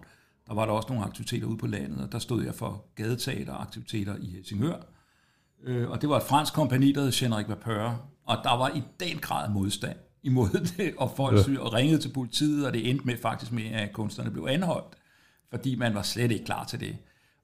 der 0.48 0.54
var 0.54 0.66
der 0.66 0.74
også 0.74 0.90
nogle 0.90 1.06
aktiviteter 1.06 1.48
ude 1.48 1.58
på 1.58 1.68
landet, 1.68 2.04
og 2.04 2.12
der 2.12 2.20
stod 2.20 2.44
jeg 2.44 2.56
for 2.56 2.86
gadeteateraktiviteter 2.96 4.16
i 4.22 4.26
Helsingør. 4.26 4.76
Øh, 5.64 5.90
Og 5.90 6.02
det 6.02 6.10
var 6.10 6.18
et 6.18 6.24
fransk 6.24 6.54
kompagni, 6.54 6.92
der 6.92 7.02
hed 7.02 7.12
Genrik 7.12 7.50
Vapeur, 7.50 8.06
og 8.26 8.38
der 8.44 8.58
var 8.58 8.70
i 8.76 8.82
den 9.00 9.18
grad 9.22 9.50
modstand 9.50 9.98
imod 10.24 10.74
det, 10.78 10.94
og 10.98 11.14
folk 11.18 11.48
Ja. 11.48 11.54
ja. 11.54 11.60
ringede 11.60 12.02
til 12.02 12.10
politiet, 12.10 12.66
og 12.66 12.74
det 12.74 12.90
endte 12.90 13.06
med 13.06 13.18
faktisk 13.22 13.52
med, 13.52 13.66
at 13.72 13.94
kunstnerne 13.94 14.32
blev 14.32 14.48
anholdt, 14.50 14.94
fordi 15.50 15.76
man 15.76 15.96
var 15.96 16.02
slet 16.02 16.32
ikke 16.32 16.46
klar 16.46 16.66
til 16.66 16.80
det. 16.80 16.96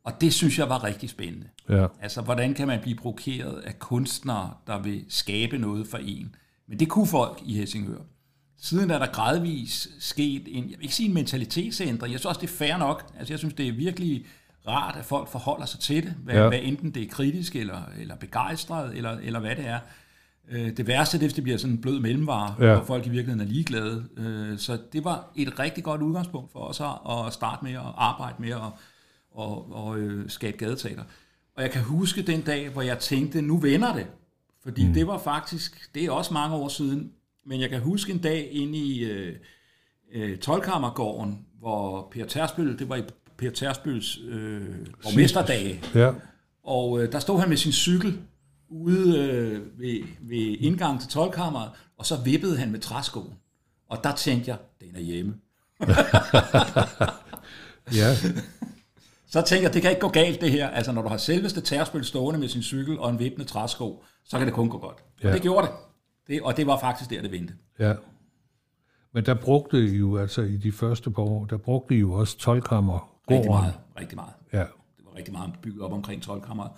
Og 0.04 0.22
det 0.22 0.34
synes 0.34 0.60
jeg 0.60 0.70
var 0.70 0.84
rigtig 0.84 1.10
spændende. 1.10 1.48
Ja. 1.70 1.88
Altså, 2.02 2.22
hvordan 2.22 2.54
kan 2.54 2.68
man 2.68 2.82
blive 2.82 2.96
provokeret 2.98 3.60
af 3.60 3.80
kunstnere, 3.80 4.54
der 4.68 4.80
vil 4.82 5.06
skabe 5.10 5.58
noget 5.58 5.88
for 5.88 5.98
en? 5.98 6.36
Men 6.68 6.80
det 6.80 6.90
kunne 6.90 7.08
folk 7.08 7.42
i 7.46 7.54
Helsingør. 7.54 8.00
Siden 8.62 8.92
er 8.92 9.00
der 9.00 9.08
gradvis 9.08 9.88
sket 10.00 10.44
en, 10.48 10.64
jeg 10.64 10.78
vil 10.78 10.84
ikke 10.84 10.96
sige 10.96 11.08
en 11.08 11.14
mentalitetsændring, 11.14 12.12
jeg 12.12 12.20
synes 12.20 12.26
også, 12.26 12.42
det 12.42 12.48
er 12.48 12.54
fair 12.54 12.78
nok. 12.78 13.12
Altså, 13.18 13.34
jeg 13.34 13.40
synes, 13.40 13.54
det 13.54 13.68
er 13.68 13.72
virkelig 13.72 14.26
rart, 14.68 14.96
at 14.96 15.06
folk 15.06 15.28
forholder 15.30 15.66
sig 15.66 15.80
til 15.80 16.04
det, 16.04 16.16
hvad, 16.24 16.36
ja. 16.36 16.48
hvad 16.48 16.60
enten 16.62 16.92
det 16.92 17.04
er 17.04 17.08
kritisk 17.08 17.56
eller, 17.56 17.82
eller 18.00 18.16
begejstret, 18.16 18.98
eller, 18.98 19.12
eller 19.12 19.40
hvad 19.40 19.56
det 19.56 19.68
er. 19.68 19.80
Øh, 20.52 20.78
Det 20.78 20.88
værste 20.88 21.18
det 21.18 21.24
er, 21.24 21.28
hvis 21.28 21.34
det 21.34 21.44
bliver 21.44 21.58
sådan 21.58 21.74
en 21.76 21.82
blød 21.82 22.00
mellemvare, 22.00 22.56
Ja. 22.68 22.76
hvor 22.76 22.86
folk 22.86 23.06
i 23.06 23.10
virkeligheden 23.10 23.48
er 23.48 23.52
ligeglade. 23.54 24.06
Øh, 24.18 24.58
Så 24.58 24.78
det 24.94 25.04
var 25.04 25.32
et 25.36 25.60
rigtig 25.60 25.84
godt 25.84 26.02
udgangspunkt 26.02 26.52
for 26.52 26.60
os 26.60 26.82
at 27.28 27.34
starte 27.34 27.64
med 27.66 27.72
at 27.74 27.94
arbejde 27.98 28.36
med 28.40 28.50
at 28.50 28.62
og, 29.32 29.72
og 29.72 30.00
øh, 30.00 30.30
skabe 30.30 30.58
gadeteater. 30.58 31.04
Og 31.56 31.64
jeg 31.64 31.72
kan 31.72 31.82
huske 31.82 32.22
den 32.22 32.42
dag, 32.42 32.70
hvor 32.70 32.82
jeg 32.82 33.00
tænkte, 33.00 33.42
nu 33.42 33.58
vender 33.58 33.94
det. 33.94 34.06
Fordi 34.64 34.88
mm. 34.88 34.94
det 34.94 35.08
var 35.08 35.18
faktisk, 35.18 35.90
det 35.96 36.06
er 36.06 36.12
også 36.12 36.34
mange 36.34 36.56
år 36.56 36.68
siden, 36.68 37.12
men 37.46 37.62
jeg 37.62 37.70
kan 37.70 37.80
huske 37.82 38.12
en 38.14 38.18
dag 38.20 38.48
inde 38.52 38.78
i 38.78 39.04
øh, 39.04 39.36
øh, 40.14 40.38
Tolkammergården, 40.38 41.46
hvor 41.60 42.08
Per 42.12 42.26
Tersbøl, 42.26 42.80
det 42.80 42.90
var 42.90 42.96
i 42.96 43.02
Per 43.38 43.50
Tersbøls 43.52 44.20
øh, 44.28 44.62
borgmesterdage, 45.04 45.82
Ja. 45.96 46.12
og 46.64 47.04
øh, 47.04 47.12
der 47.12 47.20
stod 47.20 47.40
han 47.40 47.50
med 47.50 47.58
sin 47.58 47.72
cykel 47.72 48.20
ude 48.70 49.20
øh, 49.20 49.80
ved, 49.80 50.04
ved 50.22 50.58
indgangen 50.60 51.00
til 51.00 51.10
tolkammeret, 51.10 51.72
og 51.98 52.06
så 52.06 52.16
vippede 52.24 52.58
han 52.58 52.72
med 52.72 52.80
træskoen. 52.80 53.34
Og 53.90 54.04
der 54.04 54.16
tænkte 54.16 54.50
jeg, 54.50 54.58
den 54.82 54.96
er 54.96 55.00
hjemme. 55.00 55.36
Ja. 57.96 58.16
Så 59.28 59.42
tænker 59.42 59.68
jeg, 59.68 59.74
det 59.74 59.82
kan 59.82 59.92
ikke 59.92 60.02
gå 60.02 60.10
galt 60.10 60.42
det 60.42 60.52
her. 60.52 60.70
Altså 60.70 60.92
når 60.92 61.02
du 61.02 61.08
har 61.08 61.18
selveste 61.18 61.62
tærspil 61.62 62.06
stående 62.06 62.40
med 62.40 62.48
sin 62.48 62.62
cykel 62.62 63.00
og 63.00 63.10
en 63.10 63.20
vippende 63.20 63.46
træsko, 63.46 64.04
så 64.26 64.38
kan 64.38 64.48
det 64.48 64.54
kun 64.54 64.70
gå 64.70 64.78
godt. 64.78 65.04
Ja. 65.24 65.28
Og 65.28 65.34
det 65.34 65.42
gjorde 65.42 65.68
det. 65.68 65.76
det. 66.28 66.42
Og 66.42 66.58
det 66.58 66.68
var 66.68 66.80
faktisk 66.80 67.10
der, 67.10 67.22
det 67.22 67.32
vendte. 67.32 67.54
Ja. 67.80 67.94
Men 69.14 69.26
der 69.26 69.34
brugte 69.34 69.86
I 69.86 69.98
jo, 69.98 70.18
altså 70.18 70.42
i 70.42 70.58
de 70.58 70.72
første 70.72 71.12
par 71.12 71.22
år, 71.22 71.46
der 71.46 71.58
brugte 71.58 71.96
I 71.96 71.98
jo 71.98 72.14
også 72.14 72.38
12 72.38 72.62
kammer 72.62 73.18
Rigtig 73.32 73.52
meget. 73.52 73.74
Rigtig 74.00 74.16
meget. 74.16 74.34
Ja. 74.54 74.60
Det 74.98 75.06
var 75.06 75.16
rigtig 75.18 75.34
meget 75.34 75.54
bygget 75.62 75.82
op 75.82 75.94
omkring 75.94 76.22
12 76.22 76.42
kammeret. 76.42 76.72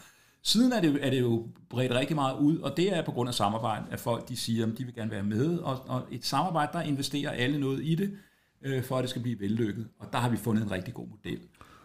Siden 0.44 0.72
er 0.74 0.82
det, 0.82 0.98
er 1.02 1.10
det 1.10 1.20
jo 1.20 1.48
bredt 1.70 1.92
rigtig 1.92 2.16
meget 2.16 2.38
ud, 2.40 2.58
og 2.58 2.78
det 2.78 2.98
er 2.98 3.02
på 3.02 3.12
grund 3.12 3.30
af 3.30 3.34
samarbejde, 3.34 3.86
at 3.92 4.00
folk 4.00 4.30
de 4.30 4.38
siger, 4.38 4.66
at 4.66 4.78
de 4.78 4.84
vil 4.84 4.96
gerne 4.96 5.12
være 5.12 5.24
med, 5.24 5.58
og, 5.58 5.80
og 5.88 6.02
et 6.12 6.26
samarbejde, 6.26 6.72
der 6.74 6.82
investerer 6.82 7.32
alle 7.32 7.60
noget 7.60 7.84
i 7.84 7.96
det, 7.96 8.12
øh, 8.66 8.84
for 8.84 8.98
at 8.98 9.02
det 9.02 9.10
skal 9.10 9.22
blive 9.22 9.40
vellykket. 9.40 9.88
Og 10.00 10.08
der 10.14 10.20
har 10.20 10.30
vi 10.30 10.38
fundet 10.38 10.64
en 10.64 10.72
rigtig 10.72 10.94
god 10.94 11.08
model. 11.08 11.40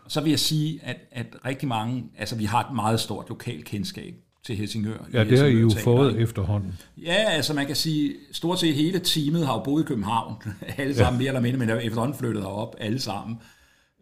Så 0.08 0.20
vil 0.20 0.30
jeg 0.30 0.38
sige, 0.38 0.80
at, 0.82 0.96
at 1.10 1.26
rigtig 1.44 1.68
mange, 1.68 2.04
altså 2.18 2.36
vi 2.36 2.44
har 2.44 2.68
et 2.68 2.74
meget 2.74 3.00
stort 3.00 3.28
lokalt 3.28 3.64
kendskab 3.64 4.14
til 4.46 4.56
Helsingør. 4.56 4.98
Ja, 5.12 5.24
det 5.24 5.38
har 5.38 5.46
I 5.46 5.52
jo 5.52 5.70
fået 5.84 6.20
efterhånden. 6.20 6.80
Ja, 6.96 7.24
altså 7.28 7.54
man 7.54 7.66
kan 7.66 7.76
sige, 7.76 8.14
stort 8.32 8.60
set 8.60 8.74
hele 8.74 8.98
teamet 8.98 9.46
har 9.46 9.54
jo 9.54 9.62
boet 9.62 9.82
i 9.82 9.86
København, 9.86 10.42
alle 10.78 10.94
sammen 10.94 11.20
ja. 11.20 11.24
mere 11.24 11.28
eller 11.28 11.40
mindre, 11.40 11.58
men 11.58 11.68
er 11.68 11.76
efterhånden 11.76 12.18
flyttet 12.18 12.44
op, 12.44 12.76
alle 12.78 13.00
sammen. 13.00 13.38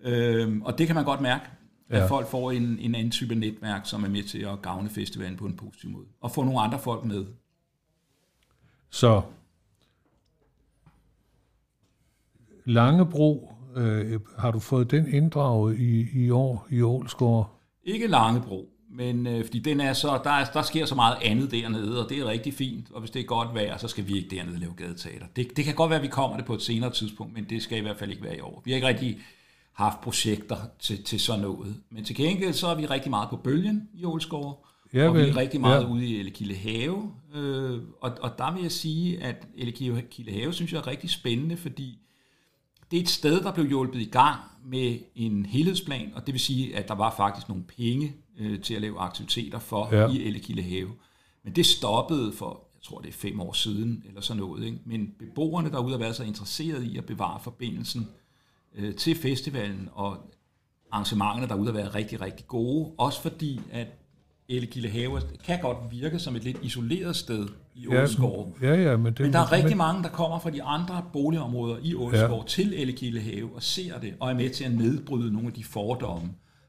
Øhm, 0.05 0.62
og 0.62 0.79
det 0.79 0.87
kan 0.87 0.97
man 0.97 1.05
godt 1.05 1.21
mærke, 1.21 1.45
at 1.93 2.01
ja. 2.01 2.07
folk 2.07 2.27
får 2.27 2.51
en, 2.51 2.79
en 2.81 2.95
anden 2.95 3.11
type 3.11 3.35
netværk, 3.35 3.87
som 3.87 4.05
er 4.05 4.09
med 4.09 4.23
til 4.23 4.39
at 4.39 4.63
gavne 4.63 4.89
festivalen 4.89 5.37
på 5.37 5.47
en 5.47 5.57
positiv 5.57 5.91
måde. 5.91 6.07
Og 6.21 6.31
få 6.31 6.43
nogle 6.43 6.61
andre 6.61 6.79
folk 6.79 7.05
med. 7.05 7.25
Så 8.91 9.23
Langebro, 12.65 13.53
øh, 13.77 14.21
har 14.39 14.51
du 14.51 14.59
fået 14.59 14.91
den 14.91 15.15
inddraget 15.15 15.79
i, 15.79 16.25
i 16.25 16.31
år 16.31 16.67
i 16.71 16.83
Ålsgård? 16.83 17.59
Ikke 17.85 18.07
Langebro, 18.07 18.69
men 18.91 19.27
øh, 19.27 19.45
fordi 19.45 19.59
den 19.59 19.81
er 19.81 19.93
så, 19.93 20.21
der, 20.25 20.45
der 20.53 20.63
sker 20.63 20.87
så 20.87 20.95
meget 20.95 21.17
andet 21.23 21.51
dernede, 21.51 22.05
og 22.05 22.11
det 22.11 22.19
er 22.19 22.27
rigtig 22.27 22.55
fint, 22.55 22.87
og 22.93 23.01
hvis 23.01 23.11
det 23.11 23.21
er 23.21 23.27
godt 23.27 23.55
vejr, 23.55 23.77
så 23.77 23.89
skal 23.89 24.07
vi 24.07 24.17
ikke 24.17 24.37
dernede 24.37 24.59
lave 24.59 24.75
gadeteater. 24.77 25.27
Det, 25.37 25.57
det 25.57 25.65
kan 25.65 25.75
godt 25.75 25.91
være, 25.91 25.99
at 25.99 26.03
vi 26.03 26.09
kommer 26.09 26.37
det 26.37 26.47
på 26.47 26.55
et 26.55 26.63
senere 26.63 26.93
tidspunkt, 26.93 27.35
men 27.35 27.45
det 27.45 27.63
skal 27.63 27.79
i 27.79 27.81
hvert 27.81 27.99
fald 27.99 28.11
ikke 28.11 28.23
være 28.23 28.37
i 28.37 28.41
år. 28.41 28.63
Vi 28.65 28.71
har 28.71 28.77
ikke 28.77 28.89
rigtig 28.89 29.19
haft 29.73 30.01
projekter 30.01 30.57
til, 30.79 31.05
til 31.05 31.21
sådan 31.21 31.41
noget. 31.41 31.77
Men 31.91 32.05
til 32.05 32.17
gengæld 32.17 32.53
så 32.53 32.67
er 32.67 32.75
vi 32.75 32.87
rigtig 32.87 33.11
meget 33.11 33.31
på 33.31 33.37
bølgen 33.37 33.89
i 33.95 34.05
Ålsgård, 34.05 34.67
ja, 34.95 35.09
og 35.09 35.15
vi 35.15 35.21
er 35.21 35.37
rigtig 35.37 35.61
meget 35.61 35.83
ja. 35.83 35.89
ude 35.89 36.07
i 36.07 36.19
Ellekilde 36.19 36.55
Have. 36.55 37.13
Øh, 37.35 37.81
og, 38.01 38.13
og 38.21 38.39
der 38.39 38.55
vil 38.55 38.63
jeg 38.63 38.73
sige, 38.73 39.23
at 39.23 39.47
Ellekilde 39.55 40.33
Have 40.33 40.53
synes 40.53 40.73
jeg 40.73 40.79
er 40.79 40.87
rigtig 40.87 41.11
spændende, 41.11 41.57
fordi 41.57 41.99
det 42.91 42.97
er 42.99 43.03
et 43.03 43.09
sted, 43.09 43.41
der 43.41 43.53
blev 43.53 43.67
hjulpet 43.67 44.01
i 44.01 44.11
gang 44.11 44.41
med 44.65 44.99
en 45.15 45.47
helhedsplan, 45.47 46.13
og 46.15 46.27
det 46.27 46.33
vil 46.33 46.41
sige, 46.41 46.77
at 46.77 46.89
der 46.89 46.95
var 46.95 47.15
faktisk 47.17 47.49
nogle 47.49 47.65
penge 47.65 48.15
øh, 48.39 48.61
til 48.61 48.75
at 48.75 48.81
lave 48.81 48.99
aktiviteter 48.99 49.59
for 49.59 49.89
ja. 49.93 50.09
i 50.09 50.23
Ellekilde 50.23 50.63
Have. 50.63 50.91
Men 51.45 51.57
det 51.57 51.67
stoppede 51.67 52.33
for, 52.33 52.69
jeg 52.75 52.83
tror 52.83 53.01
det 53.01 53.09
er 53.09 53.13
fem 53.13 53.41
år 53.41 53.53
siden, 53.53 54.05
eller 54.09 54.21
sådan 54.21 54.43
noget. 54.43 54.65
Ikke? 54.65 54.79
Men 54.85 55.15
beboerne 55.19 55.71
derude 55.71 55.91
har 55.91 55.99
været 55.99 56.17
så 56.17 56.25
interesserede 56.25 56.87
i 56.87 56.99
at 56.99 57.05
bevare 57.05 57.41
forbindelsen 57.41 58.09
øh, 58.77 58.95
til 58.95 59.17
festivalen, 59.17 59.89
og 59.93 60.33
arrangementerne 60.93 61.49
derude 61.49 61.67
har 61.67 61.73
været 61.73 61.95
rigtig, 61.95 62.21
rigtig 62.21 62.47
gode. 62.47 62.93
Også 62.99 63.23
fordi, 63.23 63.61
at 63.73 63.87
Ellekilde 64.49 64.89
Have 64.89 65.21
kan 65.45 65.61
godt 65.61 65.79
virke 65.91 66.19
som 66.19 66.37
et 66.37 66.45
lidt 66.45 66.59
isoleret 66.63 67.17
sted 67.17 67.49
i 67.75 67.89
Ålskov. 67.89 68.57
Ja, 68.63 68.75
ja, 68.75 68.97
men, 68.97 69.13
det, 69.13 69.21
men 69.21 69.33
der 69.33 69.39
er 69.39 69.53
rigtig 69.53 69.71
men... 69.71 69.79
mange, 69.79 70.03
der 70.03 70.09
kommer 70.09 70.39
fra 70.39 70.51
de 70.51 70.63
andre 70.63 71.05
boligområder 71.13 71.77
i 71.83 71.95
Ålskov 71.95 72.39
ja. 72.39 72.47
til 72.47 72.75
Ellekilde 72.75 73.21
Have 73.21 73.55
og 73.55 73.63
ser 73.63 74.01
det, 74.01 74.15
og 74.21 74.31
er 74.31 74.35
med 74.35 74.51
til 74.51 74.65
at 74.65 74.73
nedbryde 74.73 75.33
nogle 75.33 75.49
af 75.49 75.55
de 75.55 75.65
fordomme, 75.65 76.29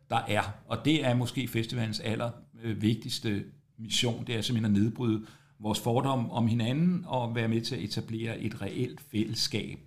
der 0.10 0.20
er. 0.28 0.42
Og 0.68 0.78
det 0.86 1.06
er 1.06 1.16
måske 1.16 1.48
festivalens 1.48 2.00
aller 2.00 2.30
øh, 2.64 2.82
vigtigste 2.82 3.44
mission, 3.80 4.24
det 4.28 4.36
er 4.36 4.42
simpelthen 4.42 4.76
at 4.76 4.82
nedbryde 4.82 5.26
vores 5.60 5.80
fordomme 5.80 6.32
om 6.32 6.48
hinanden 6.48 7.04
og 7.08 7.36
være 7.36 7.48
med 7.48 7.62
til 7.62 7.76
at 7.76 7.82
etablere 7.82 8.40
et 8.40 8.62
reelt 8.62 9.02
fællesskab, 9.12 9.80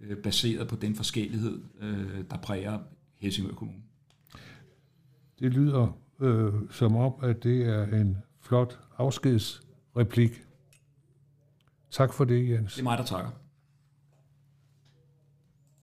øh, 0.00 0.16
baseret 0.16 0.68
på 0.68 0.76
den 0.76 0.94
forskellighed, 0.94 1.62
øh, 1.80 2.24
der 2.30 2.36
præger 2.36 2.78
Helsingør 3.14 3.54
Kommune. 3.54 3.82
Det 5.38 5.52
lyder 5.54 5.98
øh, 6.20 6.52
som 6.70 6.96
om, 6.96 7.12
at 7.22 7.42
det 7.42 7.66
er 7.66 7.84
en 7.84 8.16
flot 8.40 8.78
afskedsreplik. 8.98 10.44
Tak 11.90 12.12
for 12.12 12.24
det, 12.24 12.48
Jens. 12.50 12.74
Det 12.74 12.80
er 12.80 12.84
mig, 12.84 12.98
der 12.98 13.04
takker. 13.04 13.30